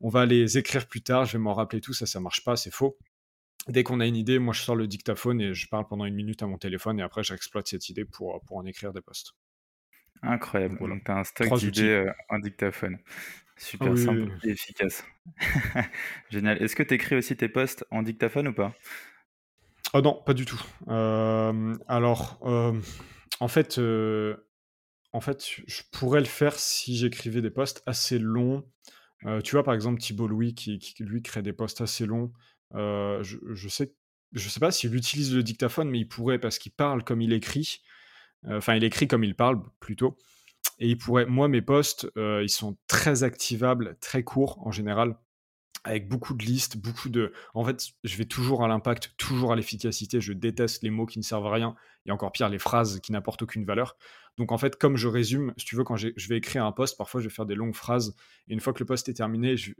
on 0.00 0.08
va 0.08 0.26
les 0.26 0.58
écrire 0.58 0.86
plus 0.86 1.02
tard, 1.02 1.24
je 1.24 1.32
vais 1.32 1.42
m'en 1.42 1.54
rappeler 1.54 1.80
tout. 1.80 1.92
Ça, 1.92 2.06
ça 2.06 2.20
marche 2.20 2.44
pas, 2.44 2.56
c'est 2.56 2.72
faux. 2.72 2.98
Dès 3.68 3.82
qu'on 3.82 4.00
a 4.00 4.06
une 4.06 4.16
idée, 4.16 4.38
moi, 4.38 4.54
je 4.54 4.62
sors 4.62 4.76
le 4.76 4.86
dictaphone 4.86 5.40
et 5.40 5.52
je 5.52 5.68
parle 5.68 5.86
pendant 5.86 6.06
une 6.06 6.14
minute 6.14 6.42
à 6.42 6.46
mon 6.46 6.56
téléphone 6.56 7.00
et 7.00 7.02
après, 7.02 7.22
j'exploite 7.22 7.68
cette 7.68 7.88
idée 7.90 8.04
pour, 8.04 8.40
pour 8.46 8.56
en 8.56 8.64
écrire 8.64 8.92
des 8.92 9.02
posts. 9.02 9.34
Incroyable. 10.22 10.78
Donc, 10.78 11.04
tu 11.04 11.10
as 11.10 11.18
un 11.18 11.24
stock 11.24 11.58
d'idées, 11.58 11.88
euh, 11.88 12.12
un 12.30 12.40
dictaphone. 12.40 12.98
Super 13.58 13.92
ah 13.92 13.96
simple 13.96 14.32
et 14.44 14.50
efficace. 14.50 15.04
Génial. 16.30 16.62
Est-ce 16.62 16.76
que 16.76 16.82
tu 16.82 16.94
écris 16.94 17.16
aussi 17.16 17.36
tes 17.36 17.48
posts 17.48 17.84
en 17.90 18.02
dictaphone 18.02 18.48
ou 18.48 18.52
pas? 18.52 18.72
Oh 19.94 20.00
non, 20.00 20.22
pas 20.24 20.34
du 20.34 20.44
tout. 20.44 20.62
Euh, 20.88 21.74
alors, 21.88 22.38
euh, 22.42 22.80
en 23.40 23.48
fait, 23.48 23.78
en 25.12 25.20
fait, 25.20 25.44
je 25.66 25.82
pourrais 25.90 26.20
le 26.20 26.26
faire 26.26 26.54
si 26.54 26.96
j'écrivais 26.96 27.42
des 27.42 27.50
posts 27.50 27.82
assez 27.86 28.18
longs. 28.18 28.64
tu 29.42 29.52
vois, 29.52 29.64
par 29.64 29.74
exemple, 29.74 30.00
Thibault 30.00 30.28
Louis, 30.28 30.54
qui, 30.54 30.94
lui 31.00 31.22
crée 31.22 31.42
des 31.42 31.52
posts 31.52 31.80
assez 31.80 32.06
longs. 32.06 32.32
je, 32.74 33.22
je, 33.22 33.68
sais, 33.68 33.92
je 34.32 34.48
sais 34.48 34.60
pas 34.60 34.70
s'il 34.70 34.94
utilise 34.94 35.34
le 35.34 35.42
dictaphone, 35.42 35.90
mais 35.90 35.98
il 35.98 36.08
pourrait 36.08 36.38
parce 36.38 36.58
qu'il 36.58 36.72
parle 36.72 37.02
comme 37.02 37.22
il 37.22 37.32
écrit. 37.32 37.80
Enfin, 38.46 38.76
il 38.76 38.84
écrit 38.84 39.08
comme 39.08 39.24
il 39.24 39.34
parle 39.34 39.60
plutôt. 39.80 40.16
Et 40.78 40.88
il 40.88 40.96
pourrait, 40.96 41.26
moi, 41.26 41.48
mes 41.48 41.62
posts, 41.62 42.10
euh, 42.16 42.42
ils 42.42 42.50
sont 42.50 42.76
très 42.86 43.24
activables, 43.24 43.96
très 44.00 44.22
courts 44.22 44.58
en 44.66 44.70
général, 44.70 45.16
avec 45.84 46.08
beaucoup 46.08 46.34
de 46.34 46.44
listes, 46.44 46.76
beaucoup 46.76 47.08
de. 47.08 47.32
En 47.54 47.64
fait, 47.64 47.88
je 48.04 48.16
vais 48.16 48.24
toujours 48.24 48.64
à 48.64 48.68
l'impact, 48.68 49.14
toujours 49.16 49.52
à 49.52 49.56
l'efficacité. 49.56 50.20
Je 50.20 50.32
déteste 50.32 50.82
les 50.82 50.90
mots 50.90 51.06
qui 51.06 51.18
ne 51.18 51.24
servent 51.24 51.46
à 51.46 51.52
rien 51.52 51.74
et 52.06 52.10
encore 52.10 52.32
pire, 52.32 52.48
les 52.48 52.58
phrases 52.58 53.00
qui 53.00 53.12
n'apportent 53.12 53.42
aucune 53.42 53.64
valeur. 53.64 53.96
Donc, 54.38 54.52
en 54.52 54.58
fait, 54.58 54.76
comme 54.76 54.96
je 54.96 55.08
résume, 55.08 55.52
si 55.56 55.64
tu 55.64 55.74
veux, 55.74 55.82
quand 55.82 55.96
je 55.96 56.28
vais 56.28 56.36
écrire 56.36 56.64
un 56.64 56.70
post, 56.70 56.96
parfois 56.96 57.20
je 57.20 57.28
vais 57.28 57.34
faire 57.34 57.44
des 57.44 57.56
longues 57.56 57.74
phrases. 57.74 58.14
Et 58.46 58.54
une 58.54 58.60
fois 58.60 58.72
que 58.72 58.78
le 58.78 58.86
post 58.86 59.08
est 59.08 59.14
terminé, 59.14 59.56
je, 59.56 59.72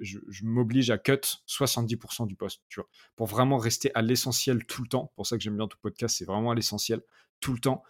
m'oblige 0.42 0.90
à 0.90 0.98
cut 0.98 1.20
70% 1.46 2.26
du 2.26 2.34
post, 2.34 2.62
tu 2.68 2.80
vois, 2.80 2.88
pour 3.14 3.28
vraiment 3.28 3.56
rester 3.56 3.92
à 3.94 4.02
l'essentiel 4.02 4.64
tout 4.66 4.82
le 4.82 4.88
temps. 4.88 5.12
Pour 5.14 5.26
ça 5.26 5.36
que 5.36 5.42
j'aime 5.44 5.56
bien 5.56 5.68
tout 5.68 5.78
podcast, 5.80 6.16
c'est 6.18 6.24
vraiment 6.24 6.50
à 6.50 6.54
l'essentiel 6.56 7.02
tout 7.38 7.52
le 7.52 7.60
temps. 7.60 7.84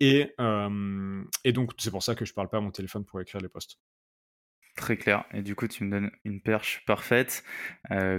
Et, 0.00 0.34
et 1.44 1.52
donc, 1.52 1.72
c'est 1.78 1.90
pour 1.90 2.02
ça 2.02 2.14
que 2.14 2.24
je 2.24 2.34
parle 2.34 2.48
pas 2.48 2.58
à 2.58 2.60
mon 2.60 2.70
téléphone 2.70 3.04
pour 3.04 3.20
écrire 3.20 3.40
les 3.40 3.48
posts. 3.48 3.78
Très 4.76 4.96
clair. 4.96 5.24
Et 5.32 5.42
du 5.42 5.54
coup, 5.54 5.68
tu 5.68 5.84
me 5.84 5.90
donnes 5.90 6.10
une 6.24 6.40
perche 6.40 6.84
parfaite. 6.86 7.44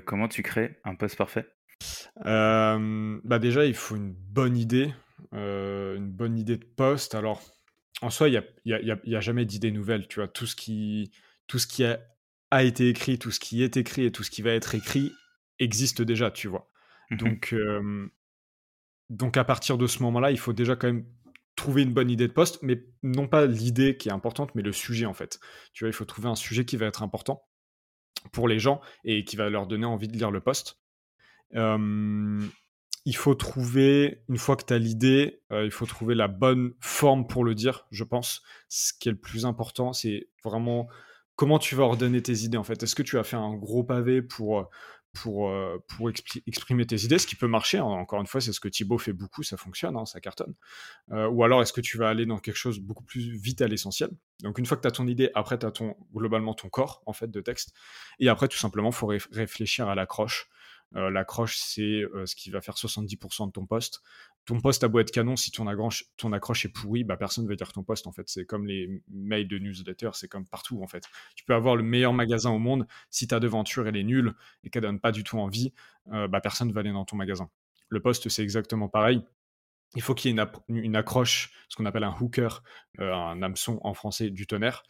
comment 0.06 0.28
tu 0.28 0.42
crées 0.42 0.80
un 0.84 0.96
post 0.96 1.18
parfait? 1.18 1.48
Bah 2.24 3.40
Déjà, 3.40 3.66
il 3.66 3.76
faut 3.76 3.96
une 3.96 4.14
bonne 4.14 4.58
idée. 4.58 4.94
une 5.34 6.12
bonne 6.12 6.38
idée 6.38 6.58
de 6.58 6.66
post. 6.66 7.16
Alors, 7.16 7.42
en 8.02 8.10
soi, 8.10 8.30
il 8.30 8.42
n'y 8.66 9.16
a, 9.16 9.22
jamais 9.22 9.46
d'idée 9.46 9.72
nouvelle. 9.72 10.08
Tu 10.08 10.20
vois, 10.20 10.28
tout 10.28 10.46
ce 10.46 10.56
qui, 10.56 11.12
tout 11.48 11.60
ce 11.60 11.68
qui 11.68 11.84
a, 11.84 12.00
a, 12.52 12.64
été 12.64 12.88
écrit, 12.88 13.20
tout 13.20 13.32
ce 13.32 13.40
qui 13.40 13.64
est 13.64 13.78
écrit 13.78 14.06
et 14.06 14.12
tout 14.12 14.24
ce 14.24 14.32
qui 14.32 14.42
va 14.42 14.52
être 14.52 14.76
écrit 14.76 15.12
existe 15.60 16.02
déjà, 16.02 16.32
tu 16.32 16.48
vois. 16.48 16.70
Mmh 17.12 17.18
donc, 17.18 17.56
donc, 19.10 19.38
à 19.38 19.44
partir 19.44 19.78
de 19.78 19.86
ce 19.88 20.02
moment-là, 20.04 20.32
il 20.32 20.40
faut 20.40 20.54
déjà 20.54 20.76
quand 20.76 20.88
même 20.88 21.06
trouver 21.56 21.84
une 21.84 21.94
bonne 21.94 22.10
idée 22.10 22.28
de 22.28 22.34
poste, 22.34 22.60
mais 22.62 22.86
non 23.04 23.28
pas 23.28 23.46
l'idée 23.46 23.98
qui 23.98 24.10
est 24.10 24.12
importante, 24.12 24.54
mais 24.56 24.62
le 24.62 24.72
sujet 24.72 25.06
en 25.06 25.14
fait. 25.14 25.40
Tu 25.74 25.84
vois, 25.84 25.90
il 25.90 25.94
faut 25.94 26.06
trouver 26.06 26.30
un 26.30 26.36
sujet 26.36 26.66
qui 26.66 26.78
va 26.78 26.86
être 26.86 27.04
important 27.04 27.48
pour 28.32 28.48
les 28.48 28.60
gens 28.60 28.82
et 29.04 29.24
qui 29.24 29.36
va 29.36 29.50
leur 29.50 29.68
donner 29.68 29.86
envie 29.86 30.08
de 30.08 30.18
lire 30.18 30.32
le 30.32 30.42
poste. 30.42 30.80
il 31.54 33.16
faut 33.16 33.36
trouver, 33.36 34.24
une 34.30 34.38
fois 34.38 34.56
que 34.56 34.66
tu 34.66 34.74
as 34.74 34.80
l'idée, 34.80 35.42
euh, 35.52 35.64
il 35.64 35.72
faut 35.72 35.86
trouver 35.86 36.16
la 36.16 36.28
bonne 36.28 36.74
forme 36.80 37.28
pour 37.28 37.44
le 37.44 37.54
dire, 37.54 37.86
je 37.92 38.04
pense. 38.04 38.42
Ce 38.68 38.94
qui 39.00 39.10
est 39.10 39.12
le 39.12 39.18
plus 39.18 39.46
important, 39.46 39.94
c'est 39.94 40.28
vraiment 40.44 40.88
comment 41.36 41.60
tu 41.60 41.76
vas 41.76 41.84
ordonner 41.84 42.22
tes 42.22 42.40
idées 42.40 42.58
en 42.58 42.64
fait. 42.64 42.82
Est-ce 42.82 42.96
que 42.96 43.04
tu 43.04 43.20
as 43.20 43.24
fait 43.24 43.36
un 43.36 43.54
gros 43.54 43.84
pavé 43.84 44.22
pour 44.22 44.70
pour, 45.16 45.50
euh, 45.50 45.78
pour 45.88 46.10
exprimer 46.10 46.86
tes 46.86 47.04
idées, 47.04 47.18
ce 47.18 47.26
qui 47.26 47.36
peut 47.36 47.48
marcher. 47.48 47.78
Hein. 47.78 47.86
Encore 47.86 48.20
une 48.20 48.28
fois, 48.28 48.42
c'est 48.42 48.52
ce 48.52 48.60
que 48.60 48.68
Thibaut 48.68 48.98
fait 48.98 49.14
beaucoup, 49.14 49.44
ça 49.44 49.56
fonctionne, 49.56 49.96
hein, 49.96 50.06
ça 50.06 50.20
cartonne. 50.20 50.54
Euh, 51.12 51.28
ou 51.28 51.44
alors, 51.44 51.62
est-ce 51.62 51.74
que 51.74 51.82
tu 51.82 51.98
vas 51.98 52.10
aller 52.10 52.26
dans 52.26 52.38
quelque 52.38 52.58
chose 52.58 52.80
beaucoup 52.80 53.04
plus 53.04 53.36
vite 53.36 53.62
à 53.62 53.68
l'essentiel? 53.68 54.10
Donc, 54.44 54.60
une 54.60 54.66
fois 54.66 54.76
que 54.76 54.82
tu 54.82 54.88
as 54.88 54.92
ton 54.92 55.08
idée, 55.08 55.32
après, 55.34 55.58
tu 55.58 55.66
as 55.66 55.72
ton, 55.72 55.96
globalement 56.14 56.54
ton 56.54 56.70
corps, 56.70 57.02
en 57.06 57.14
fait, 57.14 57.32
de 57.32 57.42
texte. 57.42 57.74
Et 58.20 58.28
après, 58.28 58.50
tout 58.50 58.58
simplement, 58.58 58.90
il 58.90 58.96
faut 58.96 59.08
réfléchir 59.32 59.88
à 59.88 59.96
l'accroche. 59.96 60.50
L'accroche, 60.94 61.58
c'est 61.58 62.04
ce 62.26 62.36
qui 62.36 62.52
va 62.52 62.62
faire 62.62 62.76
70% 62.76 63.48
de 63.48 63.52
ton 63.52 63.66
poste. 63.66 64.02
Ton 64.46 64.62
poste 64.62 64.84
a 64.84 64.88
beau 64.88 65.00
être 65.00 65.12
canon, 65.12 65.36
si 65.36 65.52
ton 65.52 65.68
accroche, 65.68 66.66
est 66.66 66.70
pourri, 66.70 67.04
bah, 67.04 67.18
personne 67.18 67.46
ne 67.46 67.50
va 67.50 67.56
dire 67.56 67.74
ton 67.74 67.84
poste 67.84 68.08
en 68.08 68.12
fait. 68.12 68.30
C'est 68.30 68.46
comme 68.46 68.66
les 68.66 69.02
mails 69.10 69.48
de 69.48 69.58
newsletter, 69.58 70.12
c'est 70.14 70.28
comme 70.28 70.48
partout 70.48 70.82
en 70.84 70.88
fait. 70.88 71.04
Tu 71.36 71.44
peux 71.44 71.56
avoir 71.56 71.76
le 71.76 71.84
meilleur 71.84 72.14
magasin 72.14 72.52
au 72.52 72.60
monde, 72.60 72.88
si 73.10 73.28
ta 73.28 73.40
devanture 73.40 73.88
elle 73.88 73.98
est 73.98 74.04
nulle 74.04 74.36
et 74.64 74.70
qu'elle 74.70 74.84
donne 74.84 75.00
pas 75.00 75.12
du 75.12 75.24
tout 75.24 75.40
envie, 75.40 75.74
bah, 76.06 76.40
personne 76.42 76.70
ne 76.70 76.74
va 76.74 76.82
aller 76.82 76.92
dans 76.92 77.06
ton 77.06 77.18
magasin. 77.18 77.50
Le 77.90 78.00
poste, 78.00 78.30
c'est 78.30 78.44
exactement 78.44 78.88
pareil 78.88 79.24
il 79.96 80.02
faut 80.02 80.14
qu'il 80.14 80.32
y 80.32 80.40
ait 80.40 80.46
une, 80.68 80.96
accroche, 80.96 81.52
ce 81.70 81.76
qu'on 81.76 81.86
appelle 81.86 82.04
un 82.04 82.16
hooker, 82.20 82.64
un 83.00 83.42
hameçon 83.42 83.80
en 83.84 83.94
français 83.94 84.30
du 84.30 84.46
tonnerre, 84.46 84.84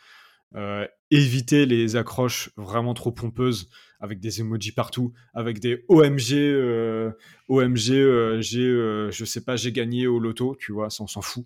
euh, 0.55 0.87
éviter 1.11 1.65
les 1.65 1.97
accroches 1.97 2.49
vraiment 2.55 2.93
trop 2.93 3.11
pompeuses 3.11 3.69
avec 3.99 4.21
des 4.21 4.39
emojis 4.39 4.71
partout, 4.71 5.11
avec 5.33 5.59
des 5.59 5.83
OMG, 5.89 6.33
euh, 6.33 7.11
OMG, 7.49 7.91
euh, 7.91 8.41
j'ai, 8.41 8.61
je 9.11 9.25
sais 9.25 9.43
pas, 9.43 9.57
j'ai 9.57 9.73
gagné 9.73 10.07
au 10.07 10.17
loto, 10.17 10.55
tu 10.57 10.71
vois, 10.71 10.89
ça 10.89 11.03
on 11.03 11.07
s'en 11.07 11.21
fout. 11.21 11.45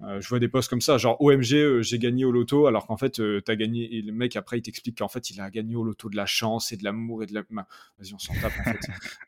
je 0.00 0.26
vois 0.26 0.38
des 0.38 0.48
posts 0.48 0.70
comme 0.70 0.80
ça, 0.80 0.96
genre 0.96 1.20
OMG, 1.20 1.82
j'ai 1.82 1.98
gagné 1.98 2.24
au 2.24 2.32
loto, 2.32 2.66
alors 2.66 2.86
qu'en 2.86 2.96
fait, 2.96 3.20
t'as 3.44 3.56
gagné, 3.56 3.94
et 3.94 4.00
le 4.00 4.12
mec 4.12 4.36
après 4.36 4.58
il 4.58 4.62
t'explique 4.62 4.98
qu'en 4.98 5.08
fait 5.08 5.28
il 5.28 5.40
a 5.40 5.50
gagné 5.50 5.76
au 5.76 5.84
loto 5.84 6.08
de 6.08 6.16
la 6.16 6.26
chance 6.26 6.72
et 6.72 6.78
de 6.78 6.84
l'amour 6.84 7.22
et 7.22 7.26
de 7.26 7.34
la. 7.34 7.42
Vas-y, 7.42 8.14
on 8.14 8.18
s'en 8.18 8.34
tape 8.40 8.52
en 8.60 8.64
fait. 8.64 8.80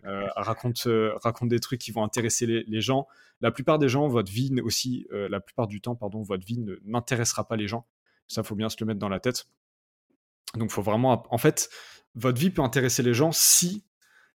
raconte, 0.37 0.89
raconte 1.23 1.51
des 1.51 1.61
trucs 1.61 1.81
qui 1.81 1.93
vont 1.93 2.03
intéresser 2.03 2.47
les, 2.47 2.65
les, 2.67 2.81
gens. 2.81 3.07
La 3.43 3.51
plupart 3.51 3.79
des 3.79 3.91
gens, 3.91 4.09
votre 4.09 4.33
vie 4.33 4.53
aussi, 4.63 5.07
la 5.11 5.41
plupart 5.41 5.67
du 5.67 5.83
temps, 5.83 5.97
pardon, 5.97 6.23
votre 6.23 6.47
vie 6.47 6.65
n'intéressera 6.85 7.47
pas 7.47 7.57
les 7.57 7.69
gens. 7.69 7.87
Ça, 8.29 8.43
faut 8.43 8.55
bien 8.55 8.69
se 8.69 8.77
le 8.81 8.87
mettre 8.87 9.01
dans 9.01 9.09
la 9.09 9.21
tête. 9.21 9.47
Donc, 10.55 10.71
faut 10.71 10.83
vraiment. 10.83 11.25
En 11.31 11.39
fait, 11.39 11.71
votre 12.15 12.39
vie 12.39 12.51
peut 12.51 12.63
intéresser 12.63 13.03
les 13.03 13.15
gens 13.15 13.33
si 13.33 13.85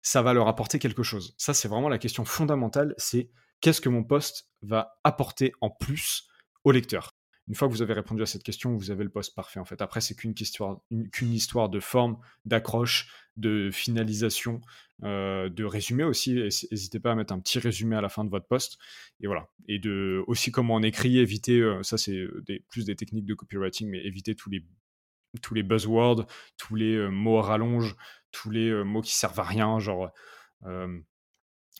ça 0.02 0.22
va 0.22 0.34
leur 0.34 0.48
apporter 0.48 0.78
quelque 0.78 1.02
chose. 1.02 1.34
Ça, 1.38 1.54
c'est 1.54 1.68
vraiment 1.68 1.88
la 1.88 1.98
question 1.98 2.24
fondamentale. 2.24 2.94
C'est 2.98 3.30
qu'est-ce 3.60 3.80
que 3.80 3.88
mon 3.88 4.04
poste 4.04 4.48
va 4.62 4.98
apporter 5.04 5.52
en 5.60 5.70
plus 5.70 6.28
au 6.64 6.72
lecteur? 6.72 7.13
Une 7.48 7.54
fois 7.54 7.68
que 7.68 7.72
vous 7.72 7.82
avez 7.82 7.92
répondu 7.92 8.22
à 8.22 8.26
cette 8.26 8.42
question, 8.42 8.76
vous 8.76 8.90
avez 8.90 9.04
le 9.04 9.10
poste 9.10 9.34
parfait. 9.34 9.60
En 9.60 9.64
fait, 9.64 9.82
après, 9.82 10.00
c'est 10.00 10.14
qu'une 10.14 10.34
histoire, 11.32 11.68
de 11.68 11.80
forme, 11.80 12.18
d'accroche, 12.44 13.08
de 13.36 13.70
finalisation, 13.70 14.62
euh, 15.02 15.50
de 15.50 15.64
résumé 15.64 16.04
aussi. 16.04 16.34
N'hésitez 16.34 17.00
pas 17.00 17.12
à 17.12 17.14
mettre 17.14 17.34
un 17.34 17.40
petit 17.40 17.58
résumé 17.58 17.96
à 17.96 18.00
la 18.00 18.08
fin 18.08 18.24
de 18.24 18.30
votre 18.30 18.46
poste. 18.46 18.78
Et 19.20 19.26
voilà. 19.26 19.48
Et 19.68 19.78
de 19.78 20.22
aussi 20.26 20.52
comment 20.52 20.76
on 20.76 20.82
écrit, 20.82 21.18
éviter. 21.18 21.60
Euh, 21.60 21.82
ça, 21.82 21.98
c'est 21.98 22.26
plus 22.70 22.86
des 22.86 22.96
techniques 22.96 23.26
de 23.26 23.34
copywriting, 23.34 23.90
mais 23.90 23.98
éviter 24.04 24.34
tous 24.34 24.48
les 24.50 24.64
tous 25.42 25.52
les 25.52 25.64
buzzwords, 25.64 26.26
tous 26.56 26.76
les 26.76 26.94
euh, 26.94 27.08
mots 27.08 27.38
à 27.38 27.42
rallonge, 27.42 27.96
tous 28.30 28.50
les 28.50 28.72
mots 28.84 29.02
qui 29.02 29.14
servent 29.14 29.40
à 29.40 29.44
rien, 29.44 29.78
genre 29.80 30.10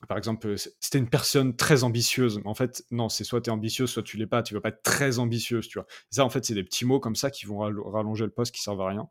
par 0.08 0.18
exemple, 0.18 0.54
c'était 0.80 0.98
une 0.98 1.08
personne 1.08 1.56
très 1.56 1.84
ambitieuse. 1.84 2.40
En 2.44 2.54
fait, 2.54 2.84
non, 2.90 3.08
c'est 3.08 3.24
soit 3.24 3.40
tu 3.40 3.50
es 3.50 3.52
ambitieuse, 3.52 3.90
soit 3.90 4.02
tu 4.02 4.16
l'es 4.16 4.26
pas. 4.26 4.42
Tu 4.42 4.54
vas 4.54 4.60
pas 4.60 4.70
être 4.70 4.82
très 4.82 5.18
ambitieuse, 5.18 5.68
tu 5.68 5.78
vois. 5.78 5.86
ça, 6.10 6.24
en 6.24 6.30
fait, 6.30 6.44
c'est 6.44 6.54
des 6.54 6.64
petits 6.64 6.84
mots 6.84 7.00
comme 7.00 7.16
ça 7.16 7.30
qui 7.30 7.46
vont 7.46 7.58
rallonger 7.58 8.24
le 8.24 8.30
poste, 8.30 8.54
qui 8.54 8.62
servent 8.62 8.80
à 8.80 8.88
rien. 8.88 9.08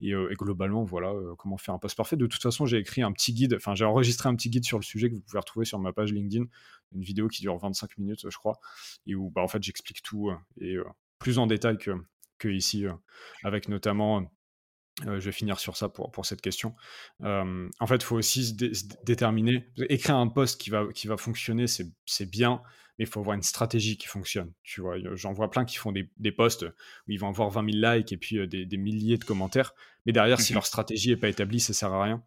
Et, 0.00 0.12
euh, 0.14 0.32
globalement, 0.38 0.84
voilà 0.84 1.10
euh, 1.10 1.34
comment 1.36 1.56
faire 1.56 1.74
un 1.74 1.78
poste 1.78 1.96
parfait. 1.96 2.16
De 2.16 2.26
toute 2.26 2.42
façon, 2.42 2.66
j'ai 2.66 2.78
écrit 2.78 3.02
un 3.02 3.12
petit 3.12 3.32
guide, 3.32 3.54
enfin, 3.54 3.74
j'ai 3.74 3.84
enregistré 3.84 4.28
un 4.28 4.34
petit 4.34 4.50
guide 4.50 4.64
sur 4.64 4.78
le 4.78 4.84
sujet 4.84 5.10
que 5.10 5.14
vous 5.14 5.22
pouvez 5.22 5.38
retrouver 5.38 5.66
sur 5.66 5.78
ma 5.78 5.92
page 5.92 6.12
LinkedIn. 6.12 6.44
Une 6.94 7.02
vidéo 7.02 7.28
qui 7.28 7.42
dure 7.42 7.56
25 7.58 7.98
minutes, 7.98 8.28
je 8.28 8.36
crois, 8.36 8.58
et 9.06 9.14
où, 9.14 9.30
bah, 9.30 9.42
en 9.42 9.48
fait, 9.48 9.62
j'explique 9.62 10.02
tout 10.02 10.30
euh, 10.30 10.36
et 10.60 10.76
plus 11.18 11.38
en 11.38 11.46
détail 11.46 11.78
que, 11.78 11.92
que 12.38 12.48
ici, 12.48 12.84
avec 13.44 13.68
notamment 13.68 14.28
je 15.04 15.10
vais 15.10 15.32
finir 15.32 15.58
sur 15.58 15.76
ça 15.76 15.88
pour, 15.88 16.10
pour 16.10 16.26
cette 16.26 16.40
question. 16.40 16.74
en 17.22 17.86
fait, 17.86 17.96
il 17.96 18.04
faut 18.04 18.16
aussi 18.16 18.46
se, 18.46 18.84
déterminer. 19.04 19.68
Écrire 19.88 20.16
un 20.16 20.28
poste 20.28 20.60
qui 20.60 20.70
va, 20.70 20.86
qui 20.92 21.06
va 21.06 21.16
fonctionner, 21.16 21.66
c'est 21.66 22.30
bien, 22.30 22.62
mais 22.98 23.04
il 23.04 23.08
faut 23.08 23.20
avoir 23.20 23.34
une 23.34 23.42
stratégie 23.42 23.96
qui 23.96 24.06
fonctionne. 24.06 24.52
Tu 24.62 24.80
vois, 24.80 24.96
j'en 25.14 25.32
vois 25.32 25.50
plein 25.50 25.64
qui 25.64 25.76
font 25.76 25.92
des, 25.92 26.10
des 26.18 26.32
posts 26.32 26.64
où 26.64 27.10
ils 27.10 27.18
vont 27.18 27.28
avoir 27.28 27.50
20 27.50 27.72
000 27.72 27.94
likes 27.94 28.12
et 28.12 28.16
puis 28.16 28.46
des, 28.46 28.66
des, 28.66 28.76
milliers 28.76 29.16
de 29.16 29.24
commentaires. 29.24 29.74
Mais 30.04 30.12
derrière, 30.12 30.40
si 30.40 30.52
mmh 30.52 30.54
leur 30.54 30.66
stratégie 30.66 31.10
n'est 31.10 31.16
pas 31.16 31.28
établie, 31.28 31.60
ça 31.60 31.72
sert 31.72 31.92
à 31.92 32.02
rien. 32.02 32.22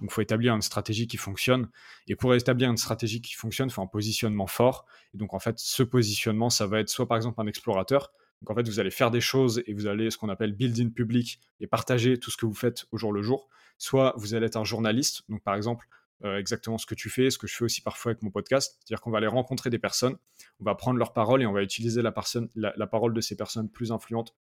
Donc, 0.00 0.10
il 0.10 0.12
faut 0.12 0.20
établir 0.20 0.54
une 0.54 0.62
stratégie 0.62 1.06
qui 1.06 1.16
fonctionne. 1.16 1.70
Et 2.06 2.16
pour 2.16 2.34
établir 2.34 2.68
une 2.70 2.76
stratégie 2.76 3.22
qui 3.22 3.34
fonctionne, 3.34 3.68
il 3.68 3.72
faut 3.72 3.82
un 3.82 3.86
positionnement 3.86 4.46
fort. 4.46 4.86
Et 5.14 5.16
donc, 5.16 5.32
en 5.32 5.38
fait, 5.38 5.58
ce 5.58 5.82
positionnement, 5.82 6.50
ça 6.50 6.66
va 6.66 6.80
être 6.80 6.88
soit 6.88 7.06
par 7.06 7.16
exemple 7.16 7.40
un 7.40 7.46
explorateur 7.46 8.12
donc 8.40 8.50
en 8.50 8.54
fait, 8.54 8.66
vous 8.66 8.80
allez 8.80 8.90
faire 8.90 9.10
des 9.10 9.20
choses 9.20 9.62
et 9.66 9.74
vous 9.74 9.86
allez 9.86 10.10
ce 10.10 10.16
qu'on 10.16 10.28
appelle 10.28 10.52
building 10.52 10.92
public 10.92 11.40
et 11.60 11.66
partager 11.66 12.18
tout 12.18 12.30
ce 12.30 12.36
que 12.36 12.46
vous 12.46 12.54
faites 12.54 12.86
au 12.90 12.96
jour 12.96 13.12
le 13.12 13.22
jour. 13.22 13.48
Soit 13.78 14.14
vous 14.16 14.34
allez 14.34 14.46
être 14.46 14.56
un 14.56 14.64
journaliste, 14.64 15.22
donc 15.28 15.42
par 15.42 15.54
exemple 15.54 15.88
euh, 16.24 16.38
exactement 16.38 16.78
ce 16.78 16.86
que 16.86 16.94
tu 16.94 17.08
fais, 17.10 17.30
ce 17.30 17.38
que 17.38 17.46
je 17.46 17.56
fais 17.56 17.64
aussi 17.64 17.80
parfois 17.82 18.12
avec 18.12 18.22
mon 18.22 18.30
podcast, 18.30 18.76
c'est-à-dire 18.78 19.00
qu'on 19.00 19.10
va 19.10 19.18
aller 19.18 19.26
rencontrer 19.26 19.70
des 19.70 19.78
personnes, 19.78 20.16
on 20.60 20.64
va 20.64 20.74
prendre 20.74 20.98
leur 20.98 21.12
parole 21.12 21.42
et 21.42 21.46
on 21.46 21.52
va 21.52 21.62
utiliser 21.62 22.02
la, 22.02 22.12
personne, 22.12 22.48
la, 22.54 22.86
parole 22.86 23.14
de 23.14 23.20
ces 23.20 23.36
personnes 23.36 23.70
plus 23.70 23.92
influentes, 23.92 24.34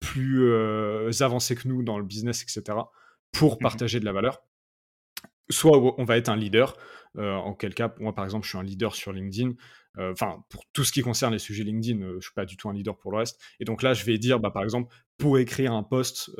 plus 0.00 0.44
euh, 0.44 1.10
avancées 1.20 1.54
que 1.54 1.66
nous 1.66 1.82
dans 1.82 1.98
le 1.98 2.04
business, 2.04 2.42
etc., 2.42 2.78
pour 3.32 3.54
mmh 3.54 3.58
partager 3.58 4.00
de 4.00 4.04
la 4.04 4.12
valeur. 4.12 4.42
Soit 5.50 5.78
on 5.98 6.04
va 6.04 6.16
être 6.16 6.28
un 6.28 6.36
leader, 6.36 6.76
en 7.18 7.54
quel 7.54 7.74
cas, 7.74 7.94
moi 7.98 8.14
par 8.14 8.24
exemple, 8.24 8.44
je 8.44 8.50
suis 8.50 8.58
un 8.58 8.62
leader 8.62 8.94
sur 8.94 9.12
LinkedIn. 9.12 9.54
Euh, 9.98 10.12
enfin, 10.12 10.44
pour 10.48 10.64
tout 10.72 10.82
ce 10.82 10.90
qui 10.90 11.02
concerne 11.02 11.32
les 11.32 11.38
sujets 11.38 11.62
LinkedIn, 11.62 12.02
euh, 12.02 12.16
je 12.18 12.26
suis 12.26 12.34
pas 12.34 12.44
du 12.44 12.56
tout 12.56 12.68
un 12.68 12.72
leader 12.72 12.96
pour 12.98 13.12
le 13.12 13.18
reste. 13.18 13.40
Et 13.60 13.64
donc 13.64 13.82
là, 13.82 13.94
je 13.94 14.04
vais 14.04 14.18
dire, 14.18 14.40
bah, 14.40 14.50
par 14.50 14.64
exemple, 14.64 14.92
pour 15.18 15.38
écrire 15.38 15.72
un 15.72 15.84
post 15.84 16.30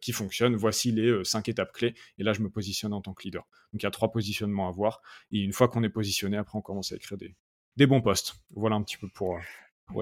qui 0.00 0.12
fonctionne, 0.12 0.56
voici 0.56 0.90
les 0.90 1.24
cinq 1.24 1.48
étapes 1.48 1.72
clés. 1.72 1.94
Et 2.18 2.24
là, 2.24 2.32
je 2.32 2.40
me 2.40 2.50
positionne 2.50 2.92
en 2.92 3.00
tant 3.00 3.14
que 3.14 3.22
leader. 3.22 3.46
Donc 3.72 3.82
il 3.82 3.84
y 3.84 3.86
a 3.86 3.92
trois 3.92 4.10
positionnements 4.10 4.68
à 4.68 4.72
voir. 4.72 5.00
Et 5.30 5.38
une 5.38 5.52
fois 5.52 5.68
qu'on 5.68 5.84
est 5.84 5.90
positionné, 5.90 6.36
après, 6.36 6.58
on 6.58 6.62
commence 6.62 6.90
à 6.92 6.96
écrire 6.96 7.16
des, 7.16 7.36
des 7.76 7.86
bons 7.86 8.00
posts. 8.00 8.34
Voilà 8.50 8.74
un 8.74 8.82
petit 8.82 8.96
peu 8.96 9.08
pour, 9.14 9.38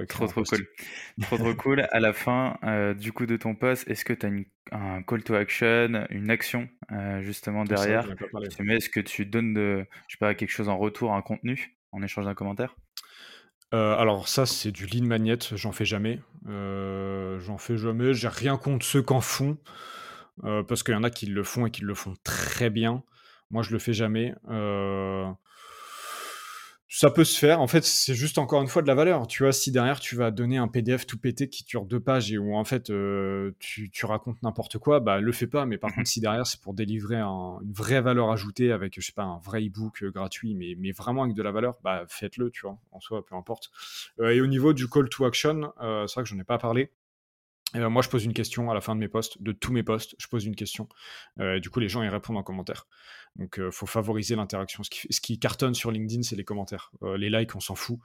trop 0.09 0.27
trop 0.27 0.43
cool. 0.45 0.67
trop 1.23 1.37
trop 1.37 1.55
cool. 1.55 1.89
À 1.91 2.01
la 2.01 2.13
fin 2.13 2.59
du 2.99 3.13
coup 3.13 3.27
de 3.27 3.37
ton 3.37 3.55
post, 3.55 3.89
est-ce 3.89 4.05
que 4.05 4.13
tu 4.13 4.27
as 4.73 4.77
un 4.77 5.03
call 5.03 5.23
to 5.23 5.35
action, 5.35 6.07
une 6.11 6.31
action 6.31 6.69
justement 7.21 7.65
derrière? 7.65 8.09
Est-ce 8.69 8.89
que 8.89 9.01
tu 9.01 9.27
donnes 9.27 9.55
de, 9.55 9.87
je 10.09 10.15
sais 10.15 10.19
pas, 10.19 10.35
quelque 10.35 10.51
chose 10.51 10.69
en 10.69 10.79
retour, 10.79 11.15
un 11.15 11.23
contenu 11.23 11.77
en 11.93 12.03
échange 12.03 12.25
d'un 12.25 12.35
commentaire? 12.35 12.75
Euh, 13.75 13.95
alors 13.97 14.29
ça 14.29 14.47
c'est 14.47 14.73
du 14.73 14.87
lead 14.87 15.05
magnet, 15.05 15.39
j'en 15.53 15.73
fais 15.73 15.85
jamais. 15.85 16.21
Euh, 16.49 17.39
j'en 17.41 17.59
fais 17.59 17.77
jamais, 17.77 18.15
j'ai 18.15 18.29
rien 18.29 18.57
contre 18.57 18.85
ceux 18.87 19.03
qu'en 19.03 19.21
font, 19.21 19.59
euh, 20.45 20.63
parce 20.63 20.83
qu'il 20.83 20.95
y 20.95 20.97
en 20.97 21.05
a 21.05 21.11
qui 21.11 21.27
le 21.27 21.43
font 21.43 21.67
et 21.67 21.71
qui 21.71 21.83
le 21.83 21.95
font 21.95 22.15
très 22.25 22.71
bien. 22.71 23.03
Moi 23.51 23.63
je 23.63 23.73
le 23.73 23.79
fais 23.79 23.93
jamais. 23.93 24.35
Ça 26.91 27.11
peut 27.11 27.25
se 27.25 27.39
faire. 27.39 27.61
En 27.61 27.67
fait, 27.67 27.85
c'est 27.85 28.15
juste 28.15 28.39
encore 28.39 28.63
une 28.63 28.69
fois 28.69 28.81
de 28.81 28.87
la 28.87 28.95
valeur. 28.95 29.27
Tu 29.27 29.43
vois, 29.43 29.53
si 29.53 29.71
derrière 29.71 30.01
tu 30.01 30.17
vas 30.17 30.31
donner 30.31 30.57
un 30.57 30.69
PDF 30.69 31.07
tout 31.07 31.19
pété 31.19 31.51
qui 31.51 31.65
dure 31.65 31.85
deux 31.85 32.01
pages 32.01 32.33
et 32.33 32.39
où 32.39 32.57
en 32.57 32.65
fait 32.65 32.89
euh, 32.89 33.53
tu, 33.59 33.91
racontes 34.05 34.43
n'importe 34.43 34.79
quoi, 34.79 34.99
bah 34.99 35.21
le 35.21 35.33
fais 35.33 35.47
pas. 35.47 35.67
Mais 35.67 35.77
par 35.77 35.91
mhm. 35.91 35.97
contre, 35.97 36.09
si 36.09 36.21
derrière 36.21 36.47
c'est 36.47 36.61
pour 36.63 36.73
délivrer 36.73 37.21
une 37.21 37.73
vraie 37.75 38.01
valeur 38.01 38.31
ajoutée 38.31 38.73
avec, 38.73 38.95
je 38.99 39.05
sais 39.05 39.13
pas, 39.13 39.25
un 39.25 39.39
vrai 39.39 39.65
ebook 39.65 40.03
euh, 40.03 40.11
gratuit, 40.11 40.55
mais, 40.55 40.77
mais 40.79 40.93
vraiment 40.93 41.25
avec 41.25 41.37
de 41.37 41.43
la 41.43 41.53
valeur, 41.53 41.77
bah 41.85 42.05
faites-le, 42.09 42.51
tu 42.51 42.63
vois, 42.63 42.79
en 42.93 43.01
soi, 43.01 43.23
peu 43.25 43.35
importe. 43.35 43.71
Euh, 44.21 44.31
et 44.31 44.41
au 44.41 44.47
niveau 44.47 44.73
du 44.73 44.89
call 44.89 45.11
to 45.11 45.27
action, 45.27 45.73
c'est 45.79 46.15
vrai 46.15 46.23
que 46.23 46.29
j'en 46.29 46.39
ai 46.39 46.45
pas 46.45 46.59
parlé. 46.59 46.91
Ben, 47.75 47.89
moi, 47.91 48.01
je 48.03 48.09
pose 48.09 48.25
une 48.25 48.33
question 48.33 48.71
à 48.71 48.75
la 48.75 48.81
fin 48.81 48.95
de 48.95 49.01
mes 49.01 49.09
posts, 49.09 49.43
de 49.43 49.53
tous 49.53 49.73
mes 49.73 49.83
posts, 49.83 50.15
je 50.19 50.27
pose 50.27 50.47
une 50.47 50.57
question. 50.57 50.89
et 51.39 51.61
du 51.61 51.69
coup, 51.69 51.81
les 51.81 51.89
gens 51.89 52.03
y 52.03 52.09
répondent 52.09 52.39
en 52.39 52.43
commentaire. 52.43 52.87
Donc, 53.37 53.57
il 53.59 53.71
faut 53.71 53.87
favoriser 53.87 54.37
l'interaction. 54.37 54.83
Ce 54.83 54.91
qui, 54.91 55.07
ce 55.11 55.21
qui, 55.21 55.39
cartonne 55.39 55.75
sur 55.75 55.91
LinkedIn, 55.91 56.23
c'est 56.23 56.37
les 56.37 56.45
commentaires. 56.45 56.91
les 57.03 57.29
likes, 57.29 57.55
on 57.55 57.61
s'en 57.61 57.75
fout. 57.75 57.99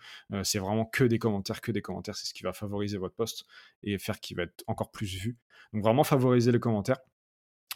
c'est 0.44 0.60
vraiment 0.60 0.86
que 0.86 1.06
des 1.06 1.18
commentaires, 1.18 1.62
que 1.62 1.72
des 1.72 1.82
commentaires. 1.82 2.16
C'est 2.16 2.28
ce 2.28 2.34
qui 2.34 2.44
va 2.44 2.52
favoriser 2.52 2.98
votre 2.98 3.16
post 3.16 3.46
et 3.84 3.98
faire 3.98 4.20
qu'il 4.20 4.36
va 4.36 4.44
être 4.44 4.64
encore 4.68 4.92
plus 4.92 5.16
vu. 5.16 5.38
Donc, 5.72 5.84
vraiment 5.84 6.04
favoriser 6.04 6.52
les 6.52 6.60
commentaires. 6.60 7.00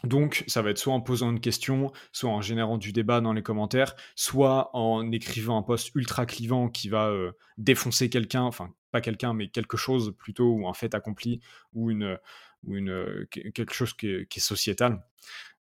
Donc, 0.03 0.43
ça 0.47 0.61
va 0.61 0.69
être 0.69 0.77
soit 0.77 0.93
en 0.93 1.01
posant 1.01 1.31
une 1.31 1.39
question, 1.39 1.91
soit 2.11 2.29
en 2.29 2.41
générant 2.41 2.77
du 2.77 2.91
débat 2.91 3.21
dans 3.21 3.33
les 3.33 3.41
commentaires, 3.41 3.95
soit 4.15 4.69
en 4.75 5.11
écrivant 5.11 5.57
un 5.57 5.63
post 5.63 5.91
ultra 5.95 6.25
clivant 6.25 6.69
qui 6.69 6.89
va 6.89 7.11
défoncer 7.57 8.09
quelqu'un, 8.09 8.43
enfin 8.43 8.73
quelqu'un, 9.01 9.33
mais 9.33 9.49
quelque 9.49 9.77
chose 9.77 10.13
plutôt, 10.17 10.51
ou 10.53 10.67
un 10.67 10.73
fait 10.73 10.93
accompli, 10.95 11.41
ou, 11.73 11.91
une, 11.91 12.17
ou 12.63 12.75
une, 12.75 13.27
quelque 13.29 13.73
chose 13.73 13.93
qui 13.93 14.07
est, 14.07 14.39
sociétal. 14.39 15.03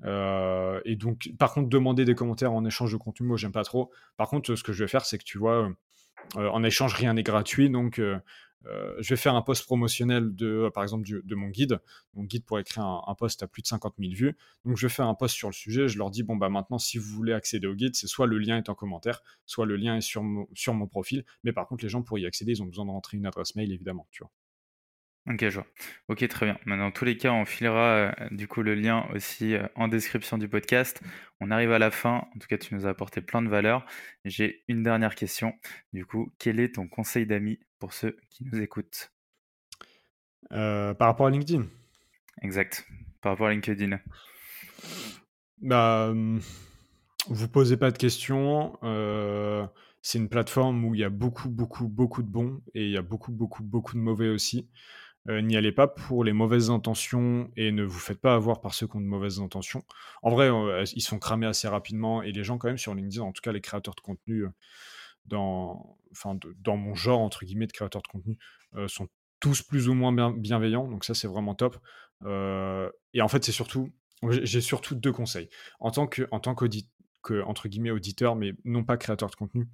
Euh, 0.05 0.81
et 0.85 0.97
donc, 0.97 1.31
par 1.39 1.53
contre, 1.53 1.69
demander 1.69 2.05
des 2.05 2.15
commentaires 2.15 2.53
en 2.53 2.65
échange 2.65 2.93
de 2.93 2.97
contenu, 2.97 3.27
moi, 3.27 3.37
j'aime 3.37 3.53
pas 3.53 3.65
trop. 3.65 3.93
Par 4.17 4.29
contre, 4.29 4.55
ce 4.55 4.63
que 4.63 4.73
je 4.73 4.85
vais 4.85 4.89
faire, 4.89 5.05
c'est 5.05 5.19
que 5.19 5.25
tu 5.25 5.39
vois, 5.39 5.73
euh, 6.37 6.49
en 6.49 6.63
échange, 6.65 6.95
rien 6.95 7.15
n'est 7.15 7.23
gratuit. 7.23 7.71
Donc, 7.71 8.01
euh, 8.67 8.95
je 9.01 9.11
vais 9.11 9.17
faire 9.17 9.35
un 9.35 9.43
post 9.43 9.65
promotionnel 9.65 10.35
de, 10.35 10.47
euh, 10.47 10.71
par 10.71 10.83
exemple, 10.83 11.07
de 11.07 11.35
mon 11.35 11.49
guide. 11.49 11.81
Mon 12.15 12.25
guide 12.25 12.45
pour 12.45 12.59
écrire 12.59 12.85
un, 12.85 13.15
post 13.15 13.43
à 13.43 13.47
plus 13.47 13.63
de 13.63 13.67
50 13.67 13.95
000 13.99 14.13
vues. 14.15 14.37
Donc, 14.65 14.77
je 14.77 14.87
vais 14.87 14.93
faire 14.93 15.07
un 15.07 15.15
post 15.15 15.35
sur 15.35 15.49
le 15.49 15.55
sujet. 15.55 15.89
Je 15.89 15.99
leur 15.99 16.11
dis, 16.11 16.23
bon, 16.23 16.37
bah, 16.37 16.49
maintenant, 16.49 16.79
si 16.79 16.99
vous 16.99 17.15
voulez 17.15 17.33
accéder 17.33 17.67
au 17.67 17.75
guide, 17.75 17.95
c'est 17.95 18.07
soit 18.07 18.27
le 18.27 18.39
lien 18.39 18.59
est 18.59 18.69
en 18.69 18.75
commentaire, 18.75 19.23
soit 19.47 19.67
le 19.67 19.77
lien 19.77 19.97
est 19.97 20.01
sur 20.01 20.23
mon, 20.23 20.47
sur 20.55 20.75
mon 20.75 20.87
profil. 20.87 21.25
Mais 21.45 21.53
par 21.53 21.67
contre, 21.67 21.85
les 21.85 21.89
gens, 21.89 22.03
pour 22.03 22.19
y 22.19 22.27
accéder, 22.27 22.53
ils 22.53 22.63
ont 22.63 22.67
besoin 22.67 22.87
de 22.87 22.91
rentrer 22.91 23.17
une 23.17 23.27
adresse 23.27 23.55
mail, 23.57 23.73
évidemment, 23.73 24.07
tu 24.11 24.23
vois. 24.23 24.31
Ok, 25.29 25.49
je 25.49 25.55
vois. 25.55 25.67
Ok, 26.09 26.27
très 26.27 26.47
bien. 26.47 26.77
dans 26.77 26.91
tous 26.91 27.05
les 27.05 27.17
cas, 27.17 27.31
on 27.31 27.45
filera 27.45 28.15
du 28.33 28.49
coup 28.49 28.63
le 28.63 28.75
lien 28.75 29.07
aussi 29.15 29.55
en 29.77 29.87
description 29.87 30.37
du 30.37 30.49
podcast. 30.49 31.01
On 31.41 31.53
arrive 31.53 31.71
à 31.71 31.79
la 31.79 31.93
fin. 31.93 32.27
En 32.35 32.39
tout 32.41 32.49
cas, 32.49 32.59
tu 32.59 32.75
nous 32.75 32.87
as 32.87 32.91
apporté 32.91 33.21
plein 33.21 33.41
de 33.41 33.49
valeur. 33.49 33.87
J'ai 34.25 34.65
une 34.67 34.83
dernière 34.83 35.15
question. 35.15 35.55
Du 35.93 36.05
coup, 36.05 36.33
quel 36.39 36.59
est 36.59 36.75
ton 36.75 36.89
conseil 36.89 37.25
d'amis 37.25 37.61
pour 37.79 37.93
ceux 37.93 38.17
qui 38.31 38.45
nous 38.45 38.61
écoutent? 38.61 39.13
Par 40.51 40.97
rapport 40.99 41.27
à 41.27 41.31
LinkedIn? 41.31 41.67
Exact. 42.43 42.85
Par 43.21 43.33
rapport 43.33 43.47
à 43.47 43.53
LinkedIn. 43.53 44.01
Bah, 45.61 46.11
mmh, 46.13 46.41
vous 47.29 47.49
posez 47.49 47.77
pas 47.77 47.93
de 47.93 47.99
questions. 47.99 48.77
c'est 50.03 50.19
une 50.19 50.29
plateforme 50.29 50.85
où 50.85 50.97
il 50.97 51.01
y 51.01 51.05
a 51.05 51.11
beaucoup, 51.11 51.49
beaucoup, 51.49 51.87
beaucoup 51.87 52.25
de 52.25 52.29
bons 52.29 52.61
et 52.75 52.87
il 52.87 52.91
y 52.91 52.97
a 52.97 53.03
beaucoup, 53.03 53.31
beaucoup, 53.31 53.63
beaucoup 53.63 53.95
de 53.95 54.01
mauvais 54.01 54.29
aussi. 54.29 54.69
N'y 55.29 55.57
allez 55.57 55.71
pas 55.73 55.87
pour 55.87 56.25
les 56.25 56.33
mauvaises 56.33 56.71
intentions 56.71 57.51
et 57.57 57.71
ne 57.71 57.85
vous 57.85 57.99
faites 58.01 58.21
pas 58.21 58.35
avoir 58.35 58.61
par 58.61 58.75
ceux 58.75 58.89
qui 58.89 58.97
ont 58.97 59.01
de 59.01 59.07
mauvaises 59.07 59.39
intentions. 59.41 59.85
En 60.23 60.31
vrai, 60.31 60.51
ils 60.95 61.01
sont 61.03 61.19
cramés 61.19 61.47
assez 61.47 61.69
rapidement 61.69 62.23
et 62.23 62.33
les 62.33 62.43
gens 62.43 62.59
quand 62.59 62.67
même 62.69 62.79
sur 62.79 62.95
LinkedIn, 62.95 63.23
en 63.23 63.33
tout 63.33 63.41
cas 63.41 63.53
les 63.53 63.61
créateurs 63.61 63.95
de 63.95 64.01
contenu 64.01 64.47
dans, 65.27 65.97
enfin, 66.11 66.37
dans 66.59 66.77
mon 66.77 66.97
genre 66.97 67.21
entre 67.21 67.45
guillemets 67.45 67.69
de 67.69 67.73
créateurs 67.73 68.03
de 68.03 68.09
contenu, 68.09 68.37
sont 68.89 69.09
tous 69.39 69.63
plus 69.63 69.89
ou 69.89 69.95
moins 69.95 70.33
bienveillants. 70.33 70.89
Donc 70.89 71.05
ça, 71.05 71.15
c'est 71.15 71.29
vraiment 71.29 71.55
top. 71.55 71.77
et 72.25 73.21
en 73.23 73.29
fait, 73.29 73.45
c'est 73.45 73.53
surtout, 73.53 73.91
j'ai 74.29 74.61
surtout 74.61 74.95
deux 74.97 75.13
conseils. 75.13 75.49
En 75.79 75.93
tant 75.93 76.09
que, 76.09 76.27
en 76.31 76.41
guillemets 77.69 77.93
auditeur, 77.93 78.35
mais 78.35 78.55
non 78.65 78.83
pas 78.83 78.97
créateur 78.97 79.31
de 79.31 79.37
contenu, 79.37 79.69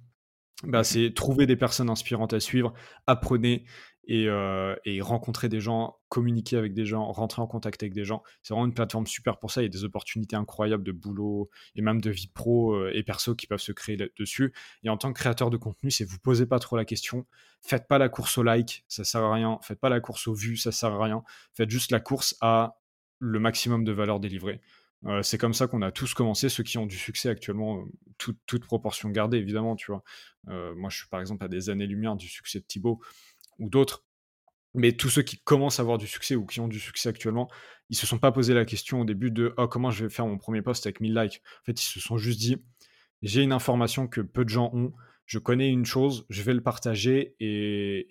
bah, 0.63 0.83
c'est 0.83 1.13
trouver 1.13 1.45
des 1.45 1.55
personnes 1.55 1.89
inspirantes 1.89 2.33
à 2.33 2.39
suivre, 2.39 2.73
apprenez 3.07 3.65
et, 4.09 4.27
euh, 4.27 4.75
et, 4.85 5.01
rencontrer 5.01 5.49
des 5.49 5.61
gens, 5.61 5.99
communiquer 6.09 6.57
avec 6.57 6.73
des 6.73 6.85
gens, 6.85 7.11
rentrer 7.11 7.43
en 7.43 7.47
contact 7.47 7.83
avec 7.83 7.93
des 7.93 8.03
gens. 8.03 8.23
C'est 8.41 8.53
vraiment 8.53 8.65
une 8.65 8.73
plateforme 8.73 9.05
super 9.05 9.37
pour 9.37 9.51
ça. 9.51 9.61
Il 9.61 9.65
y 9.65 9.67
a 9.67 9.69
des 9.69 9.83
opportunités 9.83 10.35
incroyables 10.35 10.83
de 10.83 10.91
boulot 10.91 11.49
et 11.75 11.81
même 11.83 12.01
de 12.01 12.09
vie 12.09 12.27
pro 12.27 12.73
euh, 12.73 12.91
et 12.93 13.03
perso 13.03 13.35
qui 13.35 13.45
peuvent 13.45 13.59
se 13.59 13.71
créer 13.71 13.97
dessus. 14.17 14.51
Et 14.83 14.89
en 14.89 14.97
tant 14.97 15.13
que 15.13 15.19
créateur 15.19 15.51
de 15.51 15.57
contenu, 15.57 15.91
c'est 15.91 16.05
vous 16.05 16.17
posez 16.17 16.47
pas 16.47 16.57
trop 16.57 16.75
la 16.75 16.85
question. 16.85 17.27
Faites 17.61 17.87
pas 17.87 17.99
la 17.99 18.09
course 18.09 18.37
au 18.39 18.43
like, 18.43 18.83
ça 18.87 19.03
sert 19.03 19.21
à 19.21 19.31
rien. 19.31 19.59
Faites 19.61 19.79
pas 19.79 19.89
la 19.89 19.99
course 19.99 20.27
aux 20.27 20.33
vues, 20.33 20.57
ça 20.57 20.71
sert 20.71 20.91
à 20.91 21.03
rien. 21.03 21.23
Faites 21.53 21.69
juste 21.69 21.91
la 21.91 21.99
course 21.99 22.35
à 22.41 22.79
le 23.19 23.39
maximum 23.39 23.83
de 23.83 23.91
valeur 23.91 24.19
délivrée. 24.19 24.59
Euh, 25.05 25.23
c'est 25.23 25.37
comme 25.37 25.53
ça 25.53 25.67
qu'on 25.67 25.81
a 25.81 25.91
tous 25.91 26.13
commencé, 26.13 26.49
ceux 26.49 26.63
qui 26.63 26.77
ont 26.77 26.85
du 26.85 26.97
succès 26.97 27.29
actuellement, 27.29 27.85
toute 28.17 28.65
proportion 28.65 29.09
gardée, 29.09 29.37
évidemment, 29.37 29.75
tu 29.75 29.91
vois. 29.91 30.03
Euh, 30.49 30.75
moi, 30.75 30.89
je 30.89 30.97
suis 30.97 31.07
par 31.07 31.21
exemple 31.21 31.43
à 31.43 31.47
des 31.47 31.69
années-lumière 31.69 32.15
du 32.15 32.27
succès 32.27 32.59
de 32.59 32.65
Thibaut 32.65 32.99
ou 33.59 33.69
d'autres. 33.69 34.03
Mais 34.75 34.91
tous 34.91 35.09
ceux 35.09 35.23
qui 35.23 35.39
commencent 35.39 35.79
à 35.79 35.81
avoir 35.81 35.97
du 35.97 36.05
succès 36.05 36.35
ou 36.35 36.45
qui 36.45 36.59
ont 36.59 36.67
du 36.67 36.79
succès 36.79 37.09
actuellement, 37.09 37.49
ils 37.89 37.95
se 37.97 38.05
sont 38.05 38.19
pas 38.19 38.31
posé 38.31 38.53
la 38.53 38.65
question 38.65 39.01
au 39.01 39.05
début 39.05 39.31
de 39.31 39.53
oh, 39.57 39.67
comment 39.67 39.89
je 39.89 40.05
vais 40.05 40.11
faire 40.11 40.27
mon 40.27 40.37
premier 40.37 40.61
post 40.61 40.85
avec 40.85 40.99
1000 40.99 41.15
likes. 41.15 41.41
En 41.61 41.65
fait, 41.65 41.81
ils 41.81 41.85
se 41.85 41.99
sont 41.99 42.17
juste 42.17 42.39
dit 42.39 42.57
j'ai 43.21 43.41
une 43.41 43.51
information 43.51 44.07
que 44.07 44.21
peu 44.21 44.43
de 44.45 44.49
gens 44.49 44.69
ont, 44.73 44.93
je 45.25 45.39
connais 45.39 45.69
une 45.69 45.85
chose, 45.85 46.25
je 46.29 46.41
vais 46.43 46.53
le 46.53 46.61
partager 46.61 47.35
et, 47.39 48.07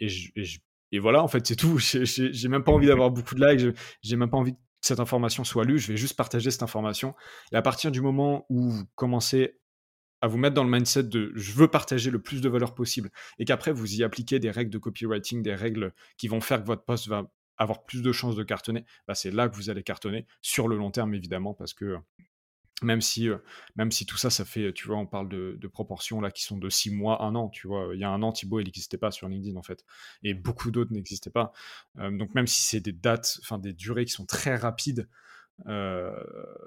et, 0.92 0.98
voilà, 0.98 1.22
en 1.22 1.28
fait, 1.28 1.46
c'est 1.46 1.56
tout. 1.56 1.78
J'ai 1.78 2.48
même 2.48 2.64
pas 2.64 2.72
envie 2.72 2.88
d'avoir 2.88 3.10
beaucoup 3.10 3.34
de 3.34 3.46
likes, 3.46 3.76
j'ai 4.02 4.16
même 4.16 4.30
pas 4.30 4.36
envie 4.36 4.54
que 4.54 4.58
cette 4.80 5.00
information 5.00 5.44
soit 5.44 5.64
lue, 5.64 5.78
je 5.78 5.88
vais 5.88 5.96
juste 5.96 6.16
partager 6.16 6.50
cette 6.50 6.62
information. 6.62 7.14
Et 7.52 7.56
à 7.56 7.62
partir 7.62 7.90
du 7.90 8.00
moment 8.00 8.46
où 8.48 8.70
vous 8.70 8.84
commencez 8.94 9.58
à 10.20 10.26
vous 10.26 10.38
mettre 10.38 10.54
dans 10.54 10.64
le 10.64 10.70
mindset 10.70 11.04
de 11.04 11.32
je 11.34 11.52
veux 11.52 11.68
partager 11.68 12.10
le 12.10 12.20
plus 12.20 12.40
de 12.40 12.48
valeur 12.48 12.74
possible 12.74 13.10
et 13.38 13.44
qu'après 13.44 13.72
vous 13.72 13.94
y 13.94 14.02
appliquez 14.02 14.38
des 14.38 14.50
règles 14.50 14.70
de 14.70 14.78
copywriting, 14.78 15.42
des 15.42 15.54
règles 15.54 15.92
qui 16.16 16.28
vont 16.28 16.40
faire 16.40 16.60
que 16.60 16.66
votre 16.66 16.84
post 16.84 17.08
va 17.08 17.30
avoir 17.56 17.84
plus 17.84 18.02
de 18.02 18.12
chances 18.12 18.36
de 18.36 18.42
cartonner, 18.42 18.84
bah 19.06 19.14
c'est 19.14 19.30
là 19.30 19.48
que 19.48 19.56
vous 19.56 19.70
allez 19.70 19.82
cartonner 19.82 20.26
sur 20.42 20.68
le 20.68 20.76
long 20.76 20.90
terme 20.90 21.14
évidemment 21.14 21.54
parce 21.54 21.74
que 21.74 21.96
même 22.82 23.00
si, 23.00 23.28
euh, 23.28 23.38
même 23.76 23.90
si 23.90 24.06
tout 24.06 24.16
ça, 24.16 24.30
ça 24.30 24.44
fait, 24.44 24.72
tu 24.72 24.86
vois, 24.86 24.96
on 24.96 25.06
parle 25.06 25.28
de, 25.28 25.58
proportions 25.68 26.20
là 26.20 26.30
qui 26.30 26.42
sont 26.42 26.56
de 26.56 26.68
6 26.68 26.90
mois, 26.90 27.22
1 27.22 27.34
an, 27.34 27.48
tu 27.48 27.66
vois. 27.66 27.90
Il 27.94 28.00
y 28.00 28.04
a 28.04 28.10
un 28.10 28.22
an, 28.22 28.32
Thibaut, 28.32 28.60
il 28.60 28.64
n'existait 28.64 28.98
pas 28.98 29.10
sur 29.10 29.28
LinkedIn 29.28 29.56
en 29.56 29.62
fait. 29.62 29.84
Et 30.22 30.34
beaucoup 30.34 30.70
d'autres 30.70 30.92
n'existaient 30.92 31.30
pas. 31.30 31.52
Euh, 31.98 32.10
donc 32.10 32.34
même 32.34 32.46
si 32.46 32.62
c'est 32.62 32.80
des 32.80 32.92
dates, 32.92 33.38
enfin 33.42 33.58
des 33.58 33.72
durées 33.72 34.04
qui 34.04 34.12
sont 34.12 34.26
très 34.26 34.56
rapides, 34.56 35.08
euh, 35.66 36.12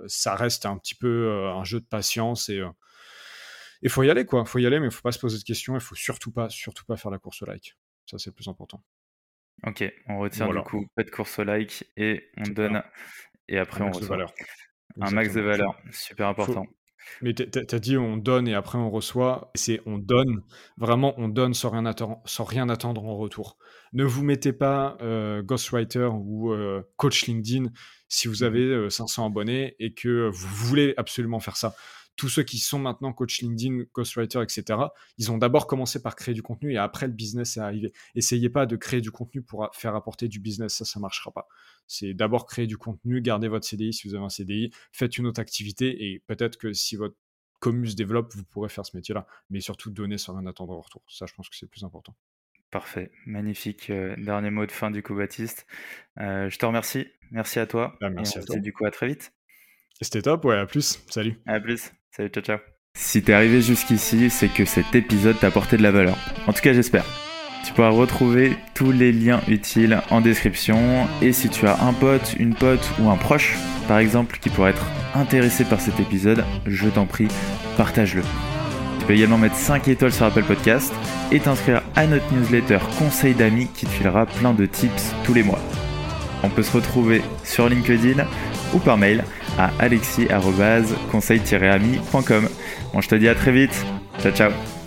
ça 0.07 0.35
reste 0.35 0.65
un 0.65 0.77
petit 0.77 0.95
peu 0.95 1.47
un 1.47 1.63
jeu 1.63 1.79
de 1.79 1.85
patience 1.85 2.49
et 2.49 2.61
il 3.81 3.89
faut 3.89 4.03
y 4.03 4.09
aller, 4.09 4.25
quoi. 4.25 4.41
Il 4.41 4.47
faut 4.47 4.59
y 4.59 4.65
aller, 4.65 4.79
mais 4.79 4.87
il 4.87 4.91
faut 4.91 5.01
pas 5.01 5.11
se 5.11 5.19
poser 5.19 5.39
de 5.39 5.43
questions. 5.43 5.75
Il 5.75 5.81
faut 5.81 5.95
surtout 5.95 6.31
pas, 6.31 6.49
surtout 6.49 6.85
pas 6.85 6.97
faire 6.97 7.11
la 7.11 7.17
course 7.17 7.41
au 7.41 7.45
like. 7.45 7.75
Ça, 8.05 8.19
c'est 8.19 8.29
le 8.29 8.35
plus 8.35 8.47
important. 8.47 8.83
Ok, 9.65 9.83
on 10.07 10.19
retient 10.19 10.47
du 10.47 10.61
coup, 10.61 10.87
pas 10.95 11.03
de 11.03 11.09
course 11.09 11.39
au 11.39 11.43
like 11.43 11.85
et 11.97 12.29
on 12.37 12.49
donne. 12.49 12.83
Et 13.47 13.57
après, 13.57 13.83
on 13.83 13.91
reçoit. 13.91 14.25
Un 14.99 15.11
max 15.11 15.33
de 15.33 15.41
valeur, 15.41 15.75
super 15.91 16.27
important. 16.27 16.65
Mais 17.21 17.33
tu 17.33 17.43
as 17.43 17.79
dit 17.79 17.97
on 17.97 18.17
donne 18.17 18.47
et 18.47 18.53
après 18.53 18.77
on 18.77 18.89
reçoit. 18.89 19.51
C'est 19.55 19.81
on 19.85 19.97
donne, 19.97 20.41
vraiment 20.77 21.13
on 21.17 21.27
donne 21.27 21.53
sans 21.53 21.69
rien, 21.69 21.85
attendre, 21.85 22.21
sans 22.25 22.43
rien 22.43 22.69
attendre 22.69 23.03
en 23.05 23.17
retour. 23.17 23.57
Ne 23.93 24.03
vous 24.03 24.23
mettez 24.23 24.53
pas 24.53 24.97
euh, 25.01 25.41
ghostwriter 25.41 26.09
ou 26.13 26.51
euh, 26.51 26.83
coach 26.97 27.25
LinkedIn 27.25 27.69
si 28.07 28.27
vous 28.27 28.43
mmh 28.43 28.45
avez 28.45 28.89
500 28.89 29.23
euh, 29.23 29.27
abonnés 29.27 29.75
et 29.79 29.93
que 29.93 30.29
vous 30.29 30.47
voulez 30.47 30.93
absolument 30.97 31.39
faire 31.39 31.57
ça 31.57 31.75
tous 32.15 32.29
ceux 32.29 32.43
qui 32.43 32.59
sont 32.59 32.79
maintenant 32.79 33.13
coach 33.13 33.41
LinkedIn, 33.41 33.85
ghostwriter, 33.93 34.41
etc., 34.41 34.79
ils 35.17 35.31
ont 35.31 35.37
d'abord 35.37 35.67
commencé 35.67 36.01
par 36.01 36.15
créer 36.15 36.33
du 36.33 36.43
contenu 36.43 36.73
et 36.73 36.77
après 36.77 37.07
le 37.07 37.13
business 37.13 37.57
est 37.57 37.61
arrivé. 37.61 37.93
Essayez 38.15 38.49
pas 38.49 38.65
de 38.65 38.75
créer 38.75 39.01
du 39.01 39.11
contenu 39.11 39.41
pour 39.41 39.69
faire 39.73 39.95
apporter 39.95 40.27
du 40.27 40.39
business, 40.39 40.75
ça, 40.75 40.85
ça 40.85 40.99
marchera 40.99 41.31
pas. 41.31 41.47
C'est 41.87 42.13
d'abord 42.13 42.45
créer 42.45 42.67
du 42.67 42.77
contenu, 42.77 43.21
gardez 43.21 43.47
votre 43.47 43.65
CDI 43.65 43.93
si 43.93 44.07
vous 44.07 44.15
avez 44.15 44.23
un 44.23 44.29
CDI, 44.29 44.71
faites 44.91 45.17
une 45.17 45.27
autre 45.27 45.41
activité 45.41 46.11
et 46.11 46.19
peut-être 46.27 46.57
que 46.57 46.73
si 46.73 46.95
votre 46.95 47.15
commu 47.59 47.87
se 47.87 47.95
développe, 47.95 48.33
vous 48.35 48.43
pourrez 48.43 48.69
faire 48.69 48.85
ce 48.85 48.97
métier-là. 48.97 49.25
Mais 49.49 49.61
surtout, 49.61 49.91
donner 49.91 50.17
sans 50.17 50.35
rien 50.35 50.45
attendre 50.47 50.73
en 50.73 50.81
retour. 50.81 51.03
Ça, 51.07 51.25
je 51.27 51.33
pense 51.33 51.47
que 51.47 51.55
c'est 51.55 51.65
le 51.65 51.69
plus 51.69 51.83
important. 51.85 52.15
Parfait, 52.71 53.11
magnifique 53.25 53.89
euh, 53.89 54.15
dernier 54.17 54.49
mot 54.49 54.65
de 54.65 54.71
fin 54.71 54.91
du 54.91 55.03
coup 55.03 55.13
Baptiste. 55.13 55.67
Euh, 56.19 56.49
je 56.49 56.57
te 56.57 56.65
remercie, 56.65 57.05
merci 57.29 57.59
à 57.59 57.67
toi. 57.67 57.97
Bah, 57.99 58.09
merci 58.09 58.37
et 58.37 58.41
à 58.41 58.43
toi. 58.45 58.55
du 58.57 58.71
coup 58.71 58.85
à 58.85 58.91
très 58.91 59.07
vite. 59.07 59.33
C'était 60.01 60.23
top, 60.23 60.45
ouais, 60.45 60.57
à 60.57 60.65
plus, 60.65 60.99
salut. 61.09 61.39
À 61.45 61.59
plus. 61.59 61.91
Salut, 62.15 62.29
ciao, 62.29 62.43
ciao. 62.43 62.57
Si 62.97 63.21
t'es 63.21 63.33
arrivé 63.33 63.61
jusqu'ici, 63.61 64.29
c'est 64.31 64.47
que 64.47 64.65
cet 64.65 64.95
épisode 64.95 65.39
t'a 65.39 65.47
apporté 65.47 65.77
de 65.77 65.83
la 65.83 65.91
valeur. 65.91 66.17
En 66.47 66.53
tout 66.53 66.61
cas, 66.61 66.73
j'espère. 66.73 67.05
Tu 67.65 67.71
pourras 67.73 67.89
retrouver 67.89 68.57
tous 68.73 68.91
les 68.91 69.11
liens 69.11 69.41
utiles 69.47 70.01
en 70.09 70.19
description. 70.19 71.07
Et 71.21 71.31
si 71.31 71.49
tu 71.49 71.67
as 71.67 71.83
un 71.83 71.93
pote, 71.93 72.35
une 72.39 72.55
pote 72.55 72.83
ou 72.99 73.09
un 73.09 73.15
proche, 73.15 73.55
par 73.87 73.99
exemple, 73.99 74.39
qui 74.39 74.49
pourrait 74.49 74.71
être 74.71 74.85
intéressé 75.13 75.63
par 75.63 75.79
cet 75.79 75.99
épisode, 75.99 76.43
je 76.65 76.89
t'en 76.89 77.05
prie, 77.05 77.27
partage-le. 77.77 78.23
Tu 78.99 79.05
peux 79.05 79.13
également 79.13 79.37
mettre 79.37 79.55
5 79.55 79.87
étoiles 79.87 80.11
sur 80.11 80.25
Apple 80.25 80.43
Podcast 80.43 80.91
et 81.31 81.39
t'inscrire 81.39 81.83
à 81.95 82.07
notre 82.07 82.33
newsletter 82.33 82.79
Conseil 82.97 83.35
d'amis 83.35 83.67
qui 83.73 83.85
te 83.85 83.91
filera 83.91 84.25
plein 84.25 84.53
de 84.53 84.65
tips 84.65 85.13
tous 85.23 85.35
les 85.35 85.43
mois. 85.43 85.59
On 86.43 86.49
peut 86.49 86.63
se 86.63 86.75
retrouver 86.75 87.21
sur 87.43 87.69
LinkedIn 87.69 88.25
ou 88.73 88.79
par 88.79 88.97
mail 88.97 89.23
à 89.61 89.71
alexis-conseil-ami.com. 89.79 92.49
Bon, 92.93 93.01
je 93.01 93.07
te 93.07 93.15
dis 93.15 93.29
à 93.29 93.35
très 93.35 93.51
vite. 93.51 93.85
Ciao, 94.21 94.31
ciao. 94.31 94.80